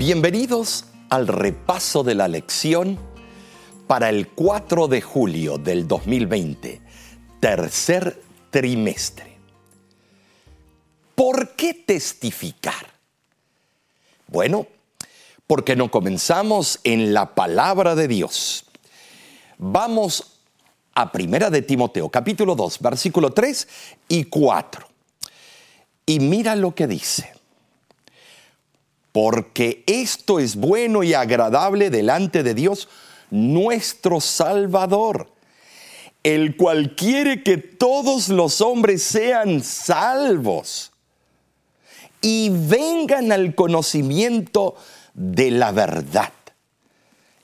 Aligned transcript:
Bienvenidos 0.00 0.86
al 1.10 1.28
repaso 1.28 2.02
de 2.02 2.14
la 2.14 2.26
lección 2.26 2.98
para 3.86 4.08
el 4.08 4.28
4 4.28 4.88
de 4.88 5.02
julio 5.02 5.58
del 5.58 5.86
2020, 5.86 6.80
tercer 7.38 8.22
trimestre. 8.48 9.36
¿Por 11.14 11.50
qué 11.50 11.74
testificar? 11.74 12.86
Bueno, 14.26 14.68
porque 15.46 15.76
no 15.76 15.90
comenzamos 15.90 16.80
en 16.82 17.12
la 17.12 17.34
palabra 17.34 17.94
de 17.94 18.08
Dios. 18.08 18.64
Vamos 19.58 20.40
a 20.94 21.12
Primera 21.12 21.50
de 21.50 21.60
Timoteo, 21.60 22.08
capítulo 22.08 22.54
2, 22.54 22.78
versículo 22.80 23.34
3 23.34 23.68
y 24.08 24.24
4. 24.24 24.88
Y 26.06 26.20
mira 26.20 26.56
lo 26.56 26.74
que 26.74 26.86
dice 26.86 27.39
porque 29.12 29.82
esto 29.86 30.38
es 30.38 30.56
bueno 30.56 31.02
y 31.02 31.14
agradable 31.14 31.90
delante 31.90 32.42
de 32.42 32.54
Dios 32.54 32.88
nuestro 33.30 34.20
Salvador, 34.20 35.28
el 36.22 36.56
cual 36.56 36.94
quiere 36.96 37.42
que 37.42 37.56
todos 37.56 38.28
los 38.28 38.60
hombres 38.60 39.02
sean 39.02 39.62
salvos 39.62 40.92
y 42.20 42.50
vengan 42.50 43.32
al 43.32 43.54
conocimiento 43.54 44.76
de 45.14 45.50
la 45.50 45.72
verdad. 45.72 46.32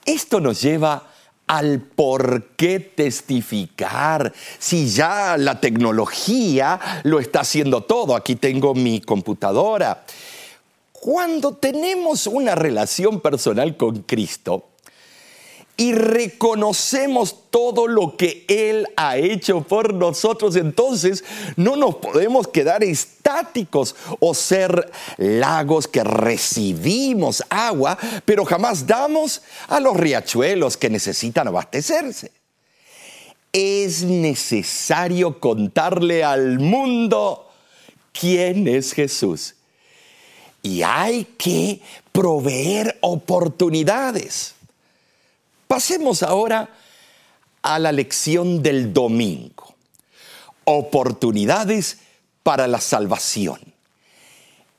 Esto 0.05 0.41
nos 0.41 0.61
lleva 0.61 1.11
al 1.47 1.81
por 1.81 2.49
qué 2.57 2.81
testificar, 2.81 4.33
si 4.59 4.89
ya 4.89 5.37
la 5.37 5.61
tecnología 5.61 6.81
lo 7.05 7.21
está 7.21 7.41
haciendo 7.41 7.83
todo. 7.83 8.17
Aquí 8.17 8.37
tengo 8.37 8.75
mi 8.75 9.01
computadora 9.01 10.05
cuando 11.01 11.55
tenemos 11.55 12.27
una 12.27 12.55
relación 12.55 13.21
personal 13.21 13.77
con 13.77 14.03
Cristo 14.03 14.71
y 15.77 15.93
reconocemos 15.93 17.51
todo 17.51 17.87
lo 17.87 18.17
que 18.17 18.47
Él 18.49 18.89
ha 18.97 19.19
hecho 19.19 19.61
por 19.61 19.93
nosotros, 19.93 20.57
entonces 20.57 21.23
no 21.57 21.77
nos 21.77 21.97
podemos 21.97 22.49
quedar 22.49 22.83
estáticos 22.83 23.95
o 24.21 24.33
ser 24.33 24.91
lagos 25.19 25.87
que 25.87 26.03
recibimos 26.03 27.43
agua, 27.51 27.99
pero 28.25 28.47
jamás 28.47 28.87
damos 28.87 29.43
a 29.69 29.81
los 29.81 29.97
riachuelos 29.97 30.79
que 30.79 30.89
necesitan 30.89 31.49
abastecerse. 31.49 32.33
Es 33.53 34.03
necesario 34.03 35.39
contarle 35.41 36.25
al 36.25 36.59
mundo 36.59 37.51
quién 38.13 38.67
es 38.67 38.93
Jesús 38.93 39.56
y 40.67 40.83
hay 40.83 41.25
que 41.39 41.81
proveer 42.11 42.99
oportunidades. 43.01 44.57
Pasemos 45.69 46.25
ahora 46.25 46.69
a 47.63 47.79
la 47.79 47.93
lección 47.93 48.65
del 48.65 48.93
domingo. 48.93 49.77
Oportunidades 50.65 51.99
para 52.43 52.67
la 52.67 52.81
salvación. 52.81 53.61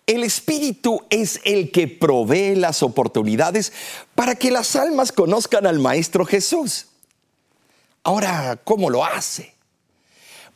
El 0.05 0.25
Espíritu 0.25 1.05
es 1.09 1.39
el 1.45 1.71
que 1.71 1.87
provee 1.87 2.55
las 2.55 2.83
oportunidades 2.83 3.71
para 4.13 4.35
que 4.35 4.51
las 4.51 4.75
almas 4.75 5.13
conozcan 5.13 5.65
al 5.65 5.79
Maestro 5.79 6.25
Jesús. 6.25 6.87
Ahora, 8.03 8.59
¿cómo 8.61 8.89
lo 8.89 9.05
hace? 9.05 9.53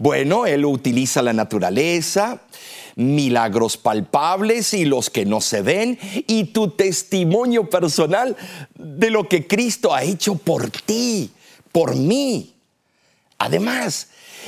Bueno, 0.02 0.48
Él 0.48 0.66
utiliza 0.66 1.22
la 1.22 1.32
naturaleza, 1.32 2.42
milagros 2.96 3.78
palpables 3.78 4.74
y 4.74 4.84
los 4.84 5.12
que 5.12 5.28
no 5.28 5.42
se 5.42 5.62
ven, 5.62 6.00
y 6.26 6.46
tu 6.46 6.72
testimonio 6.72 7.70
personal 7.70 8.36
de 8.74 9.12
lo 9.12 9.30
que 9.30 9.46
Cristo 9.46 9.94
ha 9.94 10.02
hecho 10.02 10.34
por 10.34 10.72
ti, 10.72 11.30
por 11.72 11.96
mí. 11.96 12.56
Además, 13.38 14.08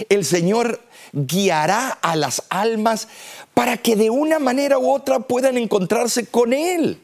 el 0.09 0.25
Señor 0.25 0.81
guiará 1.11 1.89
a 1.89 2.15
las 2.15 2.41
almas 2.49 3.07
para 3.53 3.77
que 3.77 3.95
de 3.95 4.09
una 4.09 4.39
manera 4.39 4.79
u 4.79 4.91
otra 4.91 5.19
puedan 5.19 5.59
encontrarse 5.59 6.25
con 6.25 6.53
Él. 6.53 6.99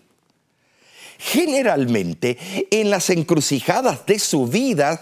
Generalmente 1.22 2.38
en 2.72 2.90
las 2.90 3.09
encrucijadas 3.09 4.06
de 4.06 4.19
su 4.19 4.47
vida 4.47 5.02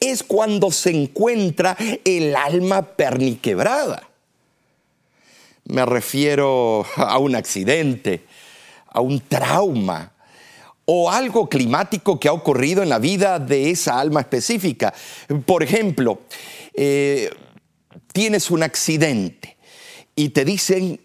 es 0.00 0.22
cuando 0.22 0.70
se 0.72 0.90
encuentra 0.90 1.76
el 2.02 2.34
alma 2.34 2.80
perniquebrada. 2.80 4.08
Me 5.64 5.84
refiero 5.84 6.86
a 6.96 7.18
un 7.18 7.36
accidente, 7.36 8.24
a 8.88 9.02
un 9.02 9.20
trauma 9.20 10.12
o 10.86 11.10
algo 11.10 11.46
climático 11.46 12.18
que 12.18 12.28
ha 12.28 12.32
ocurrido 12.32 12.82
en 12.82 12.88
la 12.88 12.98
vida 12.98 13.38
de 13.38 13.70
esa 13.70 14.00
alma 14.00 14.20
específica. 14.20 14.94
Por 15.44 15.62
ejemplo, 15.62 16.22
eh, 16.72 17.30
tienes 18.14 18.50
un 18.50 18.62
accidente 18.62 19.58
y 20.16 20.30
te 20.30 20.46
dicen 20.46 21.00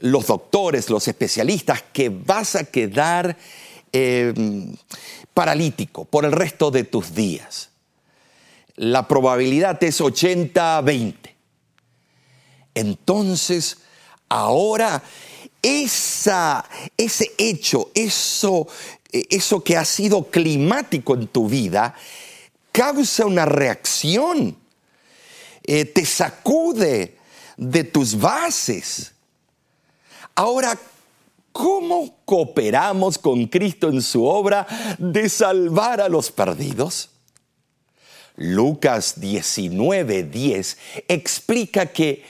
los 0.00 0.26
doctores, 0.26 0.90
los 0.90 1.06
especialistas, 1.06 1.84
que 1.92 2.08
vas 2.08 2.56
a 2.56 2.64
quedar 2.64 3.36
em, 3.92 4.74
paralítico 5.34 6.04
por 6.04 6.24
el 6.24 6.32
resto 6.32 6.70
de 6.70 6.84
tus 6.84 7.14
días. 7.14 7.70
La 8.76 9.08
probabilidad 9.08 9.82
es 9.82 10.00
80-20. 10.00 11.14
Entonces, 12.74 13.78
Ahora, 14.28 15.02
ese 15.62 17.32
hecho, 17.38 17.90
eso, 17.94 18.66
eso 19.12 19.62
que 19.62 19.76
ha 19.76 19.84
sido 19.84 20.30
climático 20.30 21.14
en 21.14 21.28
tu 21.28 21.48
vida, 21.48 21.94
causa 22.72 23.26
una 23.26 23.44
reacción, 23.44 24.56
eh, 25.62 25.84
te 25.84 26.04
sacude 26.04 27.16
de 27.56 27.84
tus 27.84 28.18
bases. 28.18 29.12
Ahora, 30.34 30.78
¿cómo 31.56 32.18
cooperamos 32.26 33.16
con 33.16 33.46
Cristo 33.46 33.88
en 33.88 34.02
su 34.02 34.26
obra 34.26 34.66
de 34.98 35.26
salvar 35.30 36.02
a 36.02 36.08
los 36.10 36.30
perdidos? 36.30 37.08
Lucas 38.36 39.18
19, 39.18 40.24
10 40.24 40.78
explica 41.08 41.86
que 41.86 42.24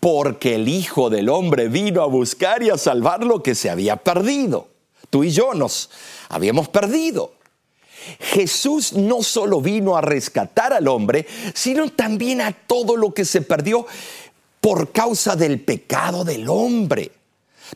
porque 0.00 0.56
el 0.56 0.68
Hijo 0.68 1.08
del 1.08 1.30
Hombre 1.30 1.68
vino 1.68 2.02
a 2.02 2.06
buscar 2.06 2.62
y 2.62 2.68
a 2.68 2.76
salvar 2.76 3.24
lo 3.24 3.42
que 3.42 3.54
se 3.54 3.70
había 3.70 3.96
perdido. 3.96 4.68
Tú 5.08 5.24
y 5.24 5.30
yo 5.30 5.54
nos 5.54 5.88
habíamos 6.28 6.68
perdido. 6.68 7.32
Jesús 8.20 8.92
no 8.92 9.22
solo 9.22 9.62
vino 9.62 9.96
a 9.96 10.02
rescatar 10.02 10.74
al 10.74 10.88
hombre, 10.88 11.26
sino 11.54 11.88
también 11.90 12.42
a 12.42 12.52
todo 12.52 12.96
lo 12.96 13.14
que 13.14 13.24
se 13.24 13.40
perdió 13.40 13.86
por 14.60 14.92
causa 14.92 15.36
del 15.36 15.60
pecado 15.60 16.22
del 16.22 16.48
hombre. 16.50 17.12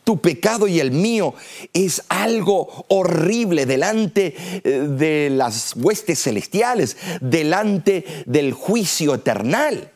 Tu 0.03 0.19
pecado 0.19 0.67
y 0.67 0.79
el 0.79 0.91
mío 0.91 1.33
es 1.73 2.03
algo 2.09 2.85
horrible 2.87 3.65
delante 3.65 4.35
eh, 4.63 4.69
de 4.69 5.29
las 5.29 5.75
huestes 5.75 6.23
celestiales, 6.23 6.97
delante 7.21 8.05
del 8.25 8.53
juicio 8.53 9.15
eternal. 9.15 9.91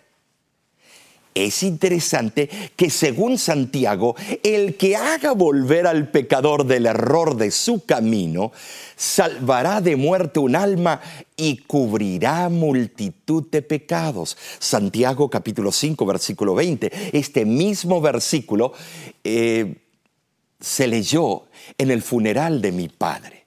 Es 1.46 1.62
interesante 1.62 2.50
que 2.76 2.90
según 2.90 3.38
Santiago, 3.38 4.16
el 4.42 4.76
que 4.76 4.96
haga 4.96 5.34
volver 5.34 5.86
al 5.86 6.10
pecador 6.10 6.66
del 6.66 6.88
error 6.88 7.38
de 7.38 7.52
su 7.52 7.86
camino, 7.86 8.52
salvará 8.96 9.80
de 9.80 9.96
muerte 9.96 10.40
un 10.40 10.56
alma 10.56 11.00
y 11.36 11.58
cubrirá 11.58 12.50
multitud 12.50 13.46
de 13.52 13.62
pecados. 13.62 14.36
Santiago 14.58 15.30
capítulo 15.30 15.72
5, 15.72 16.06
versículo 16.08 16.56
20. 16.56 16.92
Este 17.14 17.46
mismo 17.46 18.02
versículo 18.02 18.74
eh, 19.24 19.76
se 20.60 20.88
leyó 20.88 21.44
en 21.78 21.92
el 21.92 22.02
funeral 22.02 22.62
de 22.62 22.72
mi 22.72 22.90
padre, 22.90 23.46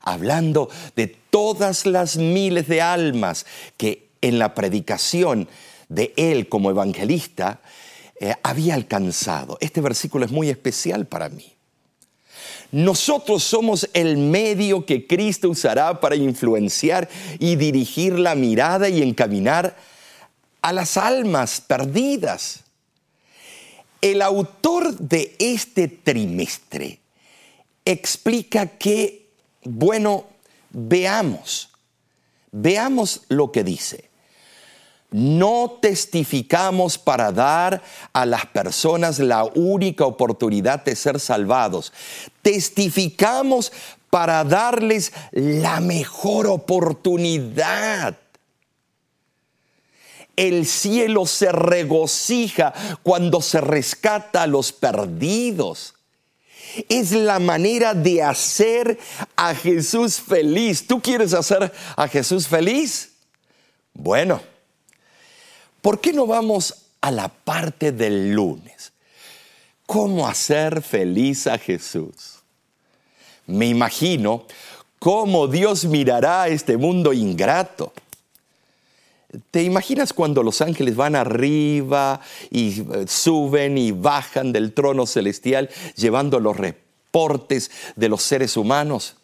hablando 0.00 0.68
de 0.94 1.08
todas 1.30 1.86
las 1.86 2.16
miles 2.16 2.68
de 2.68 2.80
almas 2.80 3.46
que 3.76 4.08
en 4.20 4.38
la 4.38 4.54
predicación 4.54 5.48
de 5.88 6.12
él 6.16 6.48
como 6.48 6.70
evangelista 6.70 7.60
eh, 8.18 8.34
había 8.42 8.74
alcanzado. 8.74 9.58
Este 9.60 9.80
versículo 9.80 10.24
es 10.24 10.32
muy 10.32 10.48
especial 10.48 11.06
para 11.06 11.28
mí. 11.28 11.52
Nosotros 12.72 13.44
somos 13.44 13.88
el 13.92 14.16
medio 14.16 14.84
que 14.84 15.06
Cristo 15.06 15.48
usará 15.48 16.00
para 16.00 16.16
influenciar 16.16 17.08
y 17.38 17.56
dirigir 17.56 18.18
la 18.18 18.34
mirada 18.34 18.88
y 18.88 19.02
encaminar 19.02 19.76
a 20.62 20.72
las 20.72 20.96
almas 20.96 21.60
perdidas. 21.60 22.64
El 24.00 24.22
autor 24.22 24.96
de 24.98 25.34
este 25.38 25.88
trimestre 25.88 27.00
explica 27.84 28.66
que, 28.66 29.30
bueno, 29.64 30.24
veamos, 30.70 31.70
veamos 32.52 33.22
lo 33.28 33.52
que 33.52 33.64
dice 33.64 34.06
no 35.10 35.78
testificamos 35.80 36.98
para 36.98 37.32
dar 37.32 37.82
a 38.12 38.26
las 38.26 38.46
personas 38.46 39.18
la 39.18 39.44
única 39.44 40.04
oportunidad 40.04 40.84
de 40.84 40.96
ser 40.96 41.20
salvados. 41.20 41.92
Testificamos 42.42 43.72
para 44.10 44.44
darles 44.44 45.12
la 45.32 45.80
mejor 45.80 46.46
oportunidad. 46.46 48.16
El 50.36 50.66
cielo 50.66 51.24
se 51.24 51.50
regocija 51.50 52.74
cuando 53.02 53.40
se 53.40 53.60
rescata 53.62 54.42
a 54.42 54.46
los 54.46 54.70
perdidos. 54.70 55.94
Es 56.90 57.12
la 57.12 57.38
manera 57.38 57.94
de 57.94 58.22
hacer 58.22 58.98
a 59.34 59.54
Jesús 59.54 60.20
feliz. 60.20 60.86
¿Tú 60.86 61.00
quieres 61.00 61.32
hacer 61.32 61.72
a 61.96 62.06
Jesús 62.06 62.46
feliz? 62.46 63.12
Bueno, 63.94 64.42
¿por 65.80 66.00
qué 66.00 66.12
no 66.12 66.26
vamos 66.26 66.74
a 67.00 67.10
la 67.10 67.28
parte 67.28 67.92
del 67.92 68.32
lunes? 68.32 68.92
¿Cómo 69.86 70.28
hacer 70.28 70.82
feliz 70.82 71.46
a 71.46 71.56
Jesús? 71.56 72.40
Me 73.46 73.68
imagino 73.68 74.44
cómo 74.98 75.46
Dios 75.46 75.86
mirará 75.86 76.42
a 76.42 76.48
este 76.48 76.76
mundo 76.76 77.14
ingrato 77.14 77.94
¿Te 79.50 79.62
imaginas 79.62 80.12
cuando 80.12 80.42
los 80.42 80.60
ángeles 80.60 80.96
van 80.96 81.16
arriba 81.16 82.20
y 82.50 82.80
eh, 82.80 83.04
suben 83.06 83.78
y 83.78 83.92
bajan 83.92 84.52
del 84.52 84.72
trono 84.72 85.06
celestial 85.06 85.68
llevando 85.96 86.40
los 86.40 86.56
reportes 86.56 87.70
de 87.96 88.08
los 88.08 88.22
seres 88.22 88.56
humanos? 88.56 89.16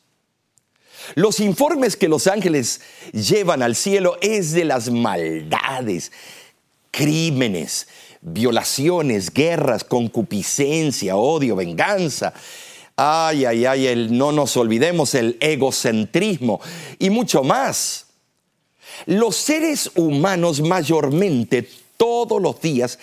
Los 1.15 1.41
informes 1.41 1.97
que 1.97 2.09
los 2.09 2.27
ángeles 2.27 2.81
llevan 3.13 3.63
al 3.63 3.75
cielo 3.75 4.19
es 4.21 4.53
de 4.53 4.65
las 4.65 4.91
maldades, 4.91 6.13
crímenes, 6.91 7.89
violaciones, 8.21 9.33
guerras, 9.33 9.85
concupiscencia, 9.85 11.17
odio, 11.17 11.57
venganza. 11.57 12.33
Ay, 12.97 13.45
ay, 13.45 13.67
ay, 13.67 14.09
no 14.11 14.33
nos 14.33 14.57
olvidemos 14.57 15.15
el 15.15 15.37
egocentrismo 15.41 16.61
y 16.99 17.11
mucho 17.11 17.43
más. 17.43 18.07
Los 19.07 19.37
seres 19.37 19.91
humanos 19.95 20.61
mayormente 20.61 21.69
todos 21.97 22.43
los 22.43 22.61
días 22.61 22.99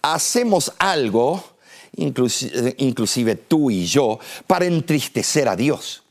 hacemos 0.00 0.72
algo, 0.78 1.42
inclusive, 1.96 3.34
tú 3.34 3.68
y 3.68 3.84
yo, 3.84 4.18
para 4.46 4.66
entristecer 4.66 5.48
a 5.48 5.56
Dios. 5.56 6.02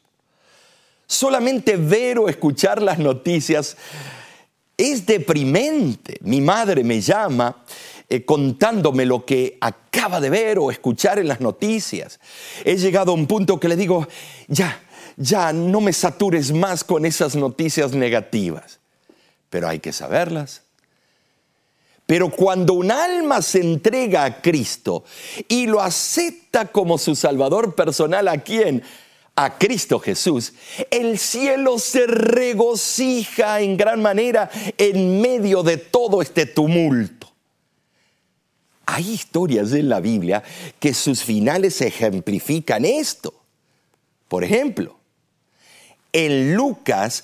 Solamente 1.07 1.77
ver 1.77 2.19
o 2.19 2.27
escuchar 2.27 2.81
las 2.81 2.99
noticias 2.99 3.77
es 4.77 5.05
deprimente. 5.05 6.17
Mi 6.21 6.41
madre 6.41 6.83
me 6.83 6.99
llama 6.99 7.63
eh, 8.09 8.25
contándome 8.25 9.05
lo 9.05 9.25
que 9.25 9.57
acaba 9.61 10.19
de 10.19 10.29
ver 10.29 10.59
o 10.59 10.69
escuchar 10.69 11.19
en 11.19 11.29
las 11.29 11.39
noticias. 11.39 12.19
He 12.65 12.75
llegado 12.75 13.11
a 13.11 13.15
un 13.15 13.25
punto 13.25 13.57
que 13.57 13.69
le 13.69 13.75
digo, 13.77 14.05
ya, 14.49 14.81
ya, 15.15 15.53
no 15.53 15.79
me 15.79 15.93
satures 15.93 16.51
más 16.51 16.83
con 16.83 17.05
esas 17.05 17.37
noticias 17.37 17.93
negativas 17.93 18.80
pero 19.51 19.67
hay 19.67 19.79
que 19.79 19.93
saberlas. 19.93 20.63
Pero 22.07 22.31
cuando 22.31 22.73
un 22.73 22.89
alma 22.89 23.41
se 23.41 23.59
entrega 23.59 24.23
a 24.23 24.41
Cristo 24.41 25.03
y 25.47 25.67
lo 25.67 25.81
acepta 25.81 26.65
como 26.65 26.97
su 26.97 27.15
Salvador 27.15 27.75
personal, 27.75 28.27
¿a 28.27 28.37
quién? 28.37 28.81
A 29.35 29.57
Cristo 29.57 29.99
Jesús, 29.99 30.53
el 30.89 31.19
cielo 31.19 31.79
se 31.79 32.07
regocija 32.07 33.61
en 33.61 33.77
gran 33.77 34.01
manera 34.01 34.49
en 34.77 35.21
medio 35.21 35.63
de 35.63 35.77
todo 35.77 36.21
este 36.21 36.45
tumulto. 36.45 37.31
Hay 38.85 39.09
historias 39.09 39.71
en 39.73 39.89
la 39.89 39.99
Biblia 39.99 40.43
que 40.79 40.93
sus 40.93 41.23
finales 41.23 41.81
ejemplifican 41.81 42.83
esto. 42.83 43.33
Por 44.27 44.43
ejemplo, 44.43 44.97
en 46.13 46.55
Lucas 46.55 47.23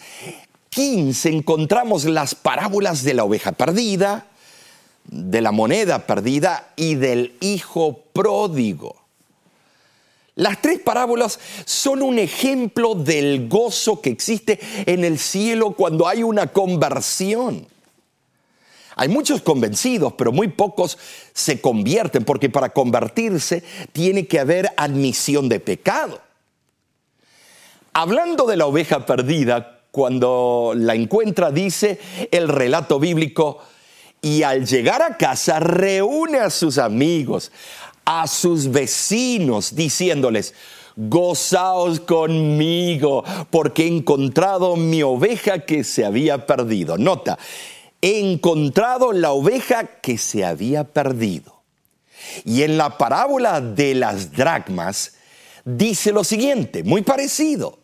15 0.69 1.29
encontramos 1.29 2.05
las 2.05 2.35
parábolas 2.35 3.03
de 3.03 3.13
la 3.13 3.23
oveja 3.23 3.51
perdida, 3.51 4.27
de 5.05 5.41
la 5.41 5.51
moneda 5.51 6.05
perdida 6.05 6.73
y 6.75 6.95
del 6.95 7.35
hijo 7.39 8.03
pródigo. 8.13 8.95
Las 10.35 10.61
tres 10.61 10.79
parábolas 10.79 11.39
son 11.65 12.03
un 12.03 12.19
ejemplo 12.19 12.93
del 12.93 13.47
gozo 13.47 14.01
que 14.01 14.11
existe 14.11 14.59
en 14.85 15.03
el 15.03 15.17
cielo 15.17 15.71
cuando 15.71 16.07
hay 16.07 16.21
una 16.21 16.47
conversión. 16.47 17.67
Hay 18.95 19.09
muchos 19.09 19.41
convencidos, 19.41 20.13
pero 20.13 20.31
muy 20.31 20.47
pocos 20.47 20.97
se 21.33 21.59
convierten, 21.61 22.23
porque 22.23 22.49
para 22.49 22.69
convertirse 22.69 23.63
tiene 23.93 24.27
que 24.27 24.39
haber 24.39 24.71
admisión 24.77 25.49
de 25.49 25.59
pecado. 25.59 26.21
Hablando 27.93 28.45
de 28.45 28.57
la 28.57 28.67
oveja 28.67 29.07
perdida, 29.07 29.76
cuando 29.97 30.73
la 30.75 30.93
encuentra, 30.93 31.49
dice 31.49 31.97
el 32.29 32.49
relato 32.49 32.99
bíblico, 32.99 33.57
y 34.21 34.43
al 34.43 34.63
llegar 34.67 35.01
a 35.01 35.17
casa 35.17 35.59
reúne 35.59 36.37
a 36.37 36.51
sus 36.51 36.77
amigos, 36.77 37.51
a 38.05 38.27
sus 38.27 38.69
vecinos, 38.69 39.73
diciéndoles, 39.75 40.53
gozaos 40.95 41.99
conmigo, 41.99 43.23
porque 43.49 43.85
he 43.85 43.87
encontrado 43.87 44.75
mi 44.75 45.01
oveja 45.01 45.65
que 45.65 45.83
se 45.83 46.05
había 46.05 46.45
perdido. 46.45 46.99
Nota, 46.99 47.39
he 47.99 48.19
encontrado 48.19 49.13
la 49.13 49.31
oveja 49.31 49.99
que 49.99 50.19
se 50.19 50.45
había 50.45 50.83
perdido. 50.83 51.63
Y 52.45 52.61
en 52.61 52.77
la 52.77 52.99
parábola 52.99 53.61
de 53.61 53.95
las 53.95 54.31
dracmas 54.31 55.13
dice 55.65 56.11
lo 56.11 56.23
siguiente, 56.23 56.83
muy 56.83 57.01
parecido. 57.01 57.79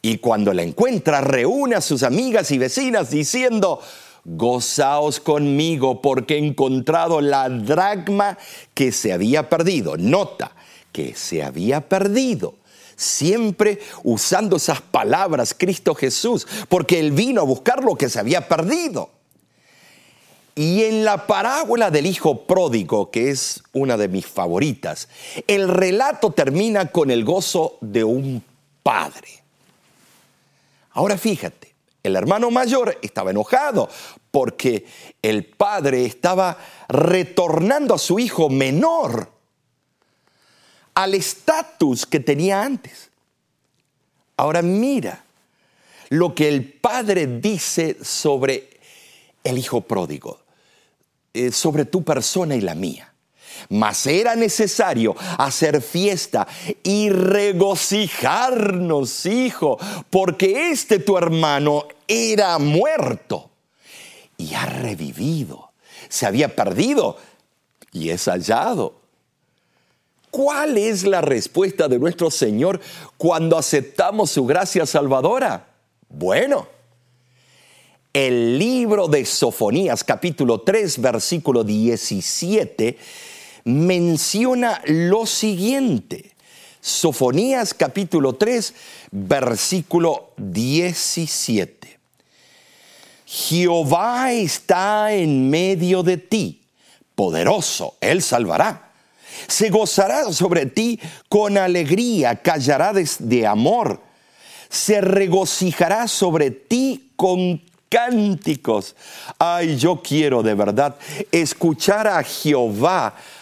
Y 0.00 0.18
cuando 0.18 0.52
la 0.52 0.62
encuentra, 0.62 1.20
reúne 1.20 1.76
a 1.76 1.80
sus 1.80 2.02
amigas 2.02 2.50
y 2.50 2.58
vecinas 2.58 3.10
diciendo, 3.10 3.80
gozaos 4.24 5.20
conmigo 5.20 6.02
porque 6.02 6.34
he 6.34 6.38
encontrado 6.38 7.20
la 7.20 7.48
dracma 7.48 8.38
que 8.74 8.92
se 8.92 9.12
había 9.12 9.48
perdido. 9.48 9.96
Nota 9.96 10.52
que 10.92 11.14
se 11.14 11.42
había 11.42 11.88
perdido. 11.88 12.54
Siempre 12.96 13.78
usando 14.02 14.56
esas 14.56 14.80
palabras 14.80 15.54
Cristo 15.56 15.94
Jesús, 15.94 16.46
porque 16.68 16.98
Él 16.98 17.12
vino 17.12 17.40
a 17.40 17.44
buscar 17.44 17.84
lo 17.84 17.94
que 17.94 18.08
se 18.08 18.18
había 18.18 18.48
perdido. 18.48 19.10
Y 20.56 20.82
en 20.82 21.04
la 21.04 21.28
parábola 21.28 21.92
del 21.92 22.06
hijo 22.06 22.44
pródigo, 22.44 23.12
que 23.12 23.30
es 23.30 23.62
una 23.72 23.96
de 23.96 24.08
mis 24.08 24.26
favoritas, 24.26 25.08
el 25.46 25.68
relato 25.68 26.32
termina 26.32 26.90
con 26.90 27.12
el 27.12 27.24
gozo 27.24 27.78
de 27.80 28.02
un 28.02 28.42
padre. 28.82 29.44
Ahora 30.98 31.16
fíjate, 31.16 31.76
el 32.02 32.16
hermano 32.16 32.50
mayor 32.50 32.98
estaba 33.02 33.30
enojado 33.30 33.88
porque 34.32 34.84
el 35.22 35.44
padre 35.44 36.04
estaba 36.04 36.58
retornando 36.88 37.94
a 37.94 37.98
su 37.98 38.18
hijo 38.18 38.48
menor 38.48 39.30
al 40.94 41.14
estatus 41.14 42.04
que 42.04 42.18
tenía 42.18 42.64
antes. 42.64 43.10
Ahora 44.36 44.60
mira 44.60 45.22
lo 46.08 46.34
que 46.34 46.48
el 46.48 46.64
padre 46.64 47.28
dice 47.28 47.98
sobre 48.02 48.68
el 49.44 49.56
hijo 49.56 49.82
pródigo, 49.82 50.40
eh, 51.32 51.52
sobre 51.52 51.84
tu 51.84 52.02
persona 52.02 52.56
y 52.56 52.60
la 52.60 52.74
mía. 52.74 53.07
Mas 53.68 54.06
era 54.06 54.36
necesario 54.36 55.14
hacer 55.38 55.82
fiesta 55.82 56.46
y 56.82 57.10
regocijarnos, 57.10 59.26
hijo, 59.26 59.78
porque 60.10 60.70
este 60.70 60.98
tu 60.98 61.18
hermano 61.18 61.84
era 62.06 62.58
muerto 62.58 63.50
y 64.36 64.54
ha 64.54 64.66
revivido. 64.66 65.70
Se 66.08 66.26
había 66.26 66.54
perdido 66.54 67.16
y 67.92 68.10
es 68.10 68.26
hallado. 68.26 68.98
¿Cuál 70.30 70.76
es 70.76 71.04
la 71.04 71.20
respuesta 71.20 71.88
de 71.88 71.98
nuestro 71.98 72.30
Señor 72.30 72.80
cuando 73.16 73.56
aceptamos 73.56 74.30
su 74.30 74.46
gracia 74.46 74.86
salvadora? 74.86 75.68
Bueno, 76.08 76.68
el 78.12 78.58
libro 78.58 79.08
de 79.08 79.24
Sofonías 79.24 80.04
capítulo 80.04 80.60
3 80.60 81.00
versículo 81.00 81.64
17 81.64 82.98
menciona 83.64 84.80
lo 84.86 85.26
siguiente. 85.26 86.32
Sofonías 86.80 87.74
capítulo 87.74 88.34
3, 88.34 88.74
versículo 89.10 90.30
17. 90.36 91.98
Jehová 93.26 94.32
está 94.32 95.12
en 95.12 95.50
medio 95.50 96.02
de 96.02 96.16
ti, 96.16 96.62
poderoso, 97.14 97.96
Él 98.00 98.22
salvará. 98.22 98.90
Se 99.46 99.68
gozará 99.68 100.32
sobre 100.32 100.64
ti 100.64 100.98
con 101.28 101.58
alegría, 101.58 102.36
callará 102.36 102.92
de, 102.92 103.46
amor, 103.46 104.00
se 104.70 105.02
regocijará 105.02 106.08
sobre 106.08 106.50
ti 106.50 107.10
con 107.16 107.62
cánticos. 107.90 108.96
Ay, 109.38 109.76
yo 109.76 110.00
quiero 110.02 110.42
de 110.42 110.54
verdad 110.54 110.96
escuchar 111.30 112.06
a 112.06 112.22
Jehová 112.22 113.14
eh, 113.14 113.37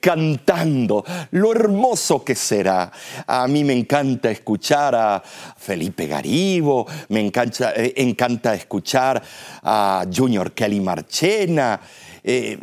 cantando, 0.00 1.04
lo 1.32 1.52
hermoso 1.52 2.24
que 2.24 2.34
será. 2.34 2.90
A 3.26 3.46
mí 3.48 3.64
me 3.64 3.72
encanta 3.72 4.30
escuchar 4.30 4.94
a 4.94 5.22
Felipe 5.22 6.06
Garibo, 6.06 6.86
me 7.08 7.20
encanta, 7.20 7.72
eh, 7.74 7.94
encanta 7.96 8.54
escuchar 8.54 9.22
a 9.62 10.04
Junior 10.12 10.52
Kelly 10.52 10.80
Marchena, 10.80 11.80
eh, 12.24 12.58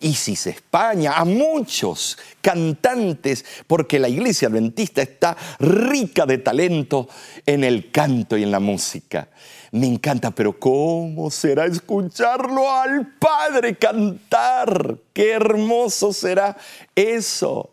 Isis 0.00 0.46
España, 0.46 1.12
a 1.12 1.24
muchos 1.24 2.16
cantantes, 2.40 3.44
porque 3.66 3.98
la 3.98 4.08
iglesia 4.08 4.48
adventista 4.48 5.02
está 5.02 5.36
rica 5.58 6.24
de 6.24 6.38
talento 6.38 7.08
en 7.44 7.64
el 7.64 7.90
canto 7.90 8.36
y 8.36 8.42
en 8.42 8.50
la 8.50 8.60
música. 8.60 9.28
Me 9.72 9.86
encanta, 9.86 10.32
pero 10.32 10.58
¿cómo 10.58 11.30
será 11.30 11.64
escucharlo 11.66 12.70
al 12.70 13.06
Padre 13.18 13.76
cantar? 13.76 14.96
Qué 15.12 15.30
hermoso 15.30 16.12
será 16.12 16.56
eso. 16.96 17.70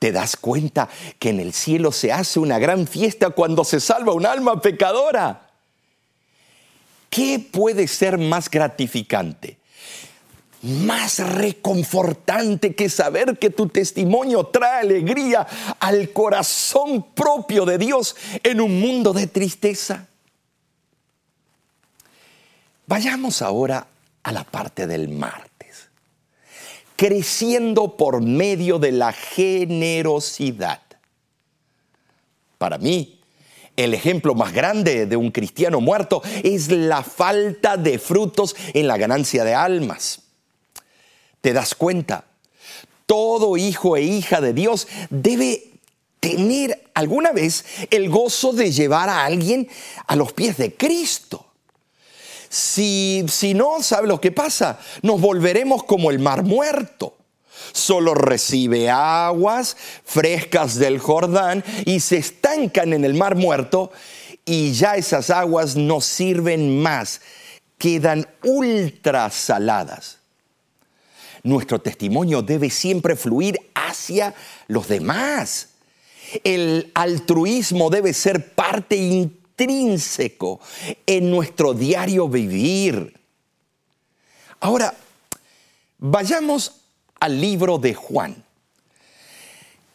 ¿Te 0.00 0.10
das 0.10 0.36
cuenta 0.36 0.88
que 1.18 1.28
en 1.28 1.38
el 1.38 1.52
cielo 1.52 1.92
se 1.92 2.10
hace 2.10 2.40
una 2.40 2.58
gran 2.58 2.88
fiesta 2.88 3.30
cuando 3.30 3.64
se 3.64 3.78
salva 3.78 4.14
un 4.14 4.26
alma 4.26 4.60
pecadora? 4.60 5.50
¿Qué 7.08 7.38
puede 7.38 7.86
ser 7.86 8.18
más 8.18 8.50
gratificante? 8.50 9.58
Más 10.62 11.18
reconfortante 11.18 12.74
que 12.74 12.88
saber 12.88 13.38
que 13.38 13.50
tu 13.50 13.68
testimonio 13.68 14.44
trae 14.46 14.80
alegría 14.80 15.46
al 15.78 16.12
corazón 16.12 17.12
propio 17.14 17.64
de 17.64 17.78
Dios 17.78 18.16
en 18.42 18.60
un 18.60 18.80
mundo 18.80 19.12
de 19.12 19.28
tristeza. 19.28 20.09
Vayamos 22.90 23.40
ahora 23.40 23.86
a 24.24 24.32
la 24.32 24.42
parte 24.42 24.88
del 24.88 25.10
martes. 25.10 25.90
Creciendo 26.96 27.96
por 27.96 28.20
medio 28.20 28.80
de 28.80 28.90
la 28.90 29.12
generosidad. 29.12 30.82
Para 32.58 32.78
mí, 32.78 33.20
el 33.76 33.94
ejemplo 33.94 34.34
más 34.34 34.52
grande 34.52 35.06
de 35.06 35.16
un 35.16 35.30
cristiano 35.30 35.80
muerto 35.80 36.20
es 36.42 36.68
la 36.68 37.04
falta 37.04 37.76
de 37.76 38.00
frutos 38.00 38.56
en 38.74 38.88
la 38.88 38.96
ganancia 38.96 39.44
de 39.44 39.54
almas. 39.54 40.22
¿Te 41.40 41.52
das 41.52 41.76
cuenta? 41.76 42.24
Todo 43.06 43.56
hijo 43.56 43.96
e 43.96 44.02
hija 44.02 44.40
de 44.40 44.52
Dios 44.52 44.88
debe 45.10 45.62
tener 46.18 46.90
alguna 46.94 47.30
vez 47.30 47.64
el 47.92 48.10
gozo 48.10 48.52
de 48.52 48.72
llevar 48.72 49.08
a 49.08 49.24
alguien 49.26 49.68
a 50.08 50.16
los 50.16 50.32
pies 50.32 50.56
de 50.56 50.74
Cristo. 50.74 51.49
Si, 52.50 53.24
si 53.28 53.54
no, 53.54 53.80
¿sabe 53.80 54.08
lo 54.08 54.20
que 54.20 54.32
pasa? 54.32 54.80
Nos 55.02 55.20
volveremos 55.20 55.84
como 55.84 56.10
el 56.10 56.18
mar 56.18 56.42
muerto. 56.42 57.16
Solo 57.72 58.12
recibe 58.14 58.90
aguas 58.90 59.76
frescas 60.04 60.74
del 60.74 60.98
Jordán 60.98 61.62
y 61.84 62.00
se 62.00 62.16
estancan 62.16 62.92
en 62.92 63.04
el 63.04 63.14
mar 63.14 63.36
muerto 63.36 63.92
y 64.44 64.72
ya 64.72 64.96
esas 64.96 65.30
aguas 65.30 65.76
no 65.76 66.00
sirven 66.00 66.82
más, 66.82 67.20
quedan 67.78 68.26
ultra 68.42 69.30
saladas. 69.30 70.18
Nuestro 71.44 71.80
testimonio 71.80 72.42
debe 72.42 72.68
siempre 72.68 73.14
fluir 73.14 73.70
hacia 73.74 74.34
los 74.66 74.88
demás. 74.88 75.68
El 76.42 76.90
altruismo 76.94 77.90
debe 77.90 78.12
ser 78.12 78.54
parte 78.54 78.96
intrínseco 79.60 80.60
en 81.06 81.30
nuestro 81.30 81.74
diario 81.74 82.28
vivir. 82.28 83.14
Ahora, 84.60 84.94
vayamos 85.98 86.72
al 87.18 87.40
libro 87.40 87.78
de 87.78 87.94
Juan, 87.94 88.42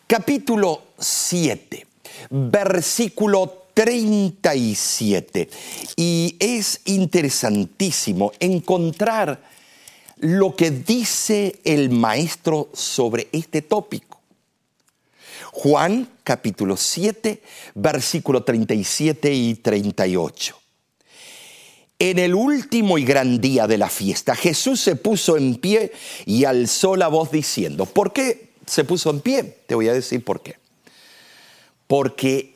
capítulo 0.08 0.84
7, 1.00 1.88
versículo 2.30 3.66
37. 3.74 5.50
Y 5.96 6.36
es 6.40 6.82
interesantísimo 6.86 8.32
encontrar 8.40 9.42
lo 10.18 10.56
que 10.56 10.72
dice 10.72 11.60
el 11.64 11.90
maestro 11.90 12.70
sobre 12.74 13.28
este 13.32 13.62
tópico. 13.62 14.15
Juan 15.58 16.10
capítulo 16.26 16.76
7, 16.76 17.42
versículo 17.76 18.44
37 18.44 19.34
y 19.34 19.56
38. 19.56 20.60
En 21.98 22.20
el 22.20 22.36
último 22.36 22.98
y 22.98 23.06
gran 23.06 23.40
día 23.40 23.66
de 23.66 23.78
la 23.78 23.88
fiesta, 23.88 24.36
Jesús 24.36 24.82
se 24.82 24.98
puso 24.98 25.38
en 25.38 25.56
pie 25.56 25.94
y 26.26 26.44
alzó 26.44 26.98
la 26.98 27.08
voz 27.08 27.32
diciendo, 27.32 27.86
¿por 27.86 28.12
qué 28.12 28.50
se 28.68 28.84
puso 28.84 29.10
en 29.12 29.22
pie? 29.22 29.44
Te 29.66 29.76
voy 29.76 29.88
a 29.88 29.94
decir 29.94 30.26
por 30.26 30.42
qué. 30.42 30.58
Porque 31.88 32.56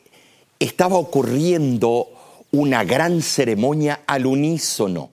estaba 0.60 0.98
ocurriendo 0.98 2.10
una 2.52 2.84
gran 2.84 3.22
ceremonia 3.22 4.02
al 4.08 4.26
unísono. 4.26 5.10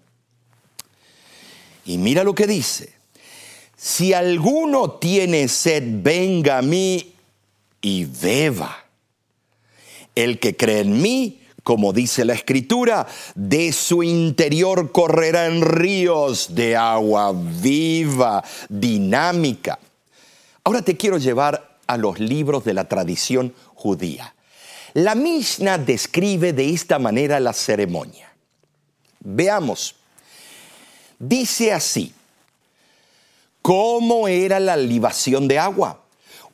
Y 1.85 1.99
mira 1.99 2.25
lo 2.25 2.35
que 2.35 2.49
dice. 2.49 2.95
Si 3.77 4.13
alguno 4.13 4.91
tiene 4.91 5.47
sed, 5.47 5.85
venga 5.87 6.59
a 6.59 6.63
mí 6.63 7.13
y 7.87 8.05
beba. 8.05 8.85
El 10.17 10.41
que 10.41 10.57
cree 10.57 10.81
en 10.81 11.01
mí, 11.01 11.43
como 11.63 11.93
dice 11.93 12.25
la 12.25 12.35
escritura, 12.35 13.07
de 13.37 13.73
su 13.73 14.03
interior 14.03 14.91
correrán 14.91 15.61
ríos 15.61 16.57
de 16.57 16.75
agua 16.75 17.33
viva, 17.33 18.43
dinámica. 18.69 19.79
Ahora 20.65 20.83
te 20.83 20.97
quiero 20.97 21.19
llevar 21.19 21.79
a 21.87 21.97
los 21.97 22.19
libros 22.19 22.65
de 22.65 22.75
la 22.75 22.89
tradición 22.89 23.55
judía. 23.77 24.35
La 24.95 25.15
Mishnah 25.15 25.79
describe 25.79 26.53
de 26.53 26.71
esta 26.71 26.99
manera 26.99 27.39
la 27.39 27.53
ceremonia. 27.53 28.35
Veamos. 29.21 29.95
Dice 31.21 31.73
así, 31.73 32.13
¿cómo 33.63 34.27
era 34.27 34.59
la 34.59 34.77
libación 34.77 35.47
de 35.47 35.61
agua? 35.61 36.06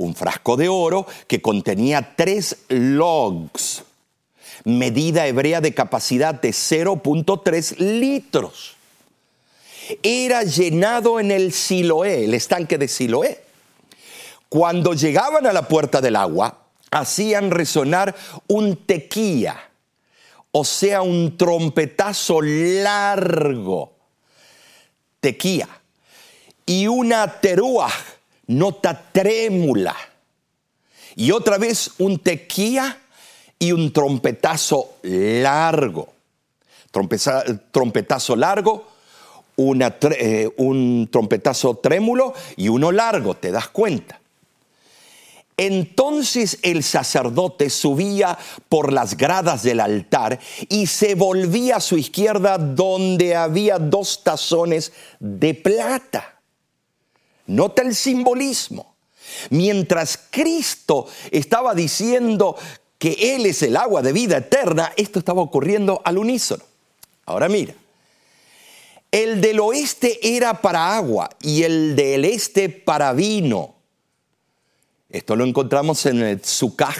Un 0.03 0.15
frasco 0.15 0.57
de 0.57 0.69
oro 0.69 1.07
que 1.27 1.41
contenía 1.41 2.15
tres 2.17 2.59
logs, 2.69 3.85
medida 4.65 5.27
hebrea 5.27 5.61
de 5.61 5.75
capacidad 5.75 6.35
de 6.35 6.51
0.3 6.51 7.77
litros. 7.79 8.77
Era 10.03 10.43
llenado 10.45 11.19
en 11.19 11.31
el 11.31 11.53
Siloé, 11.53 12.25
el 12.25 12.35
estanque 12.35 12.79
de 12.79 12.89
Siloé. 12.89 13.43
Cuando 14.49 14.95
llegaban 14.95 15.47
a 15.47 15.53
la 15.53 15.67
puerta 15.67 16.01
del 16.01 16.17
agua, 16.17 16.59
hacían 16.91 17.51
resonar 17.51 18.15
un 18.47 18.77
tequía, 18.85 19.71
o 20.51 20.65
sea, 20.65 21.03
un 21.03 21.37
trompetazo 21.37 22.41
largo, 22.43 23.95
tequía, 25.21 25.69
y 26.67 26.87
una 26.87 27.41
terúa, 27.41 27.91
nota 28.47 29.11
trémula. 29.13 29.97
Y 31.15 31.31
otra 31.31 31.59
vez 31.59 31.93
un 31.99 32.19
tequía 32.19 32.99
y 33.59 33.73
un 33.73 33.93
trompetazo 33.93 34.97
largo. 35.03 36.13
trompetazo 37.71 38.37
largo, 38.37 38.87
eh, 39.57 40.51
un 40.57 41.09
trompetazo 41.13 41.77
trémulo 41.77 42.35
y 42.57 42.69
uno 42.69 42.91
largo, 42.91 43.35
¿te 43.35 43.51
das 43.51 43.69
cuenta? 43.69 44.19
Entonces 45.57 46.59
el 46.63 46.83
sacerdote 46.83 47.71
subía 47.71 48.39
por 48.69 48.93
las 48.93 49.17
gradas 49.17 49.63
del 49.63 49.81
altar 49.81 50.41
y 50.69 50.87
se 50.87 51.15
volvía 51.15 51.77
a 51.77 51.81
su 51.81 51.99
izquierda 51.99 52.59
donde 52.59 53.37
había 53.37 53.79
dos 53.79 54.25
tazones 54.25 54.93
de 55.21 55.55
plata. 55.55 56.32
Nota 57.47 57.83
el 57.83 57.95
simbolismo. 57.95 58.95
Mientras 59.51 60.19
Cristo 60.31 61.07
estaba 61.31 61.75
diciendo 61.75 62.57
que 62.99 63.35
Él 63.35 63.47
es 63.47 63.63
el 63.63 63.77
agua 63.77 64.03
de 64.03 64.13
vida 64.13 64.39
eterna, 64.39 64.93
esto 64.97 65.19
estaba 65.19 65.43
ocurriendo 65.43 66.01
al 66.05 66.19
unísono. 66.19 66.65
Ahora 67.27 67.49
mira, 67.49 67.75
el 69.11 69.41
del 69.41 69.61
oeste 69.61 70.19
era 70.23 70.61
para 70.61 70.97
agua 70.97 71.31
y 71.41 71.63
el 71.63 71.97
del 71.97 72.25
este 72.25 72.69
para 72.69 73.13
vino. 73.13 73.75
Esto 75.09 75.37
lo 75.37 75.45
encontramos 75.45 76.07
en 76.07 76.23
el 76.23 76.45
Sukkah 76.45 76.95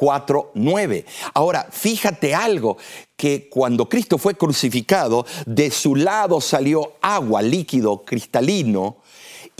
4.9. 0.00 1.04
Ahora, 1.34 1.68
fíjate 1.70 2.34
algo, 2.34 2.78
que 3.16 3.48
cuando 3.50 3.86
Cristo 3.86 4.16
fue 4.16 4.34
crucificado, 4.34 5.26
de 5.44 5.70
su 5.70 5.94
lado 5.94 6.40
salió 6.40 6.94
agua, 7.02 7.42
líquido, 7.42 8.02
cristalino, 8.02 8.96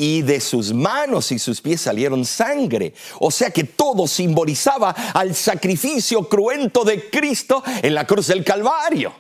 y 0.01 0.23
de 0.23 0.41
sus 0.41 0.73
manos 0.73 1.31
y 1.31 1.39
sus 1.39 1.61
pies 1.61 1.83
salieron 1.83 2.25
sangre. 2.25 2.95
O 3.19 3.31
sea 3.31 3.51
que 3.51 3.65
todo 3.65 4.09
simbolizaba 4.09 4.93
al 5.13 5.35
sacrificio 5.35 6.27
cruento 6.27 6.85
de 6.85 7.11
Cristo 7.11 7.63
en 7.83 7.95
la 7.95 8.07
cruz 8.07 8.29
del 8.29 8.43
Calvario. 8.43 9.13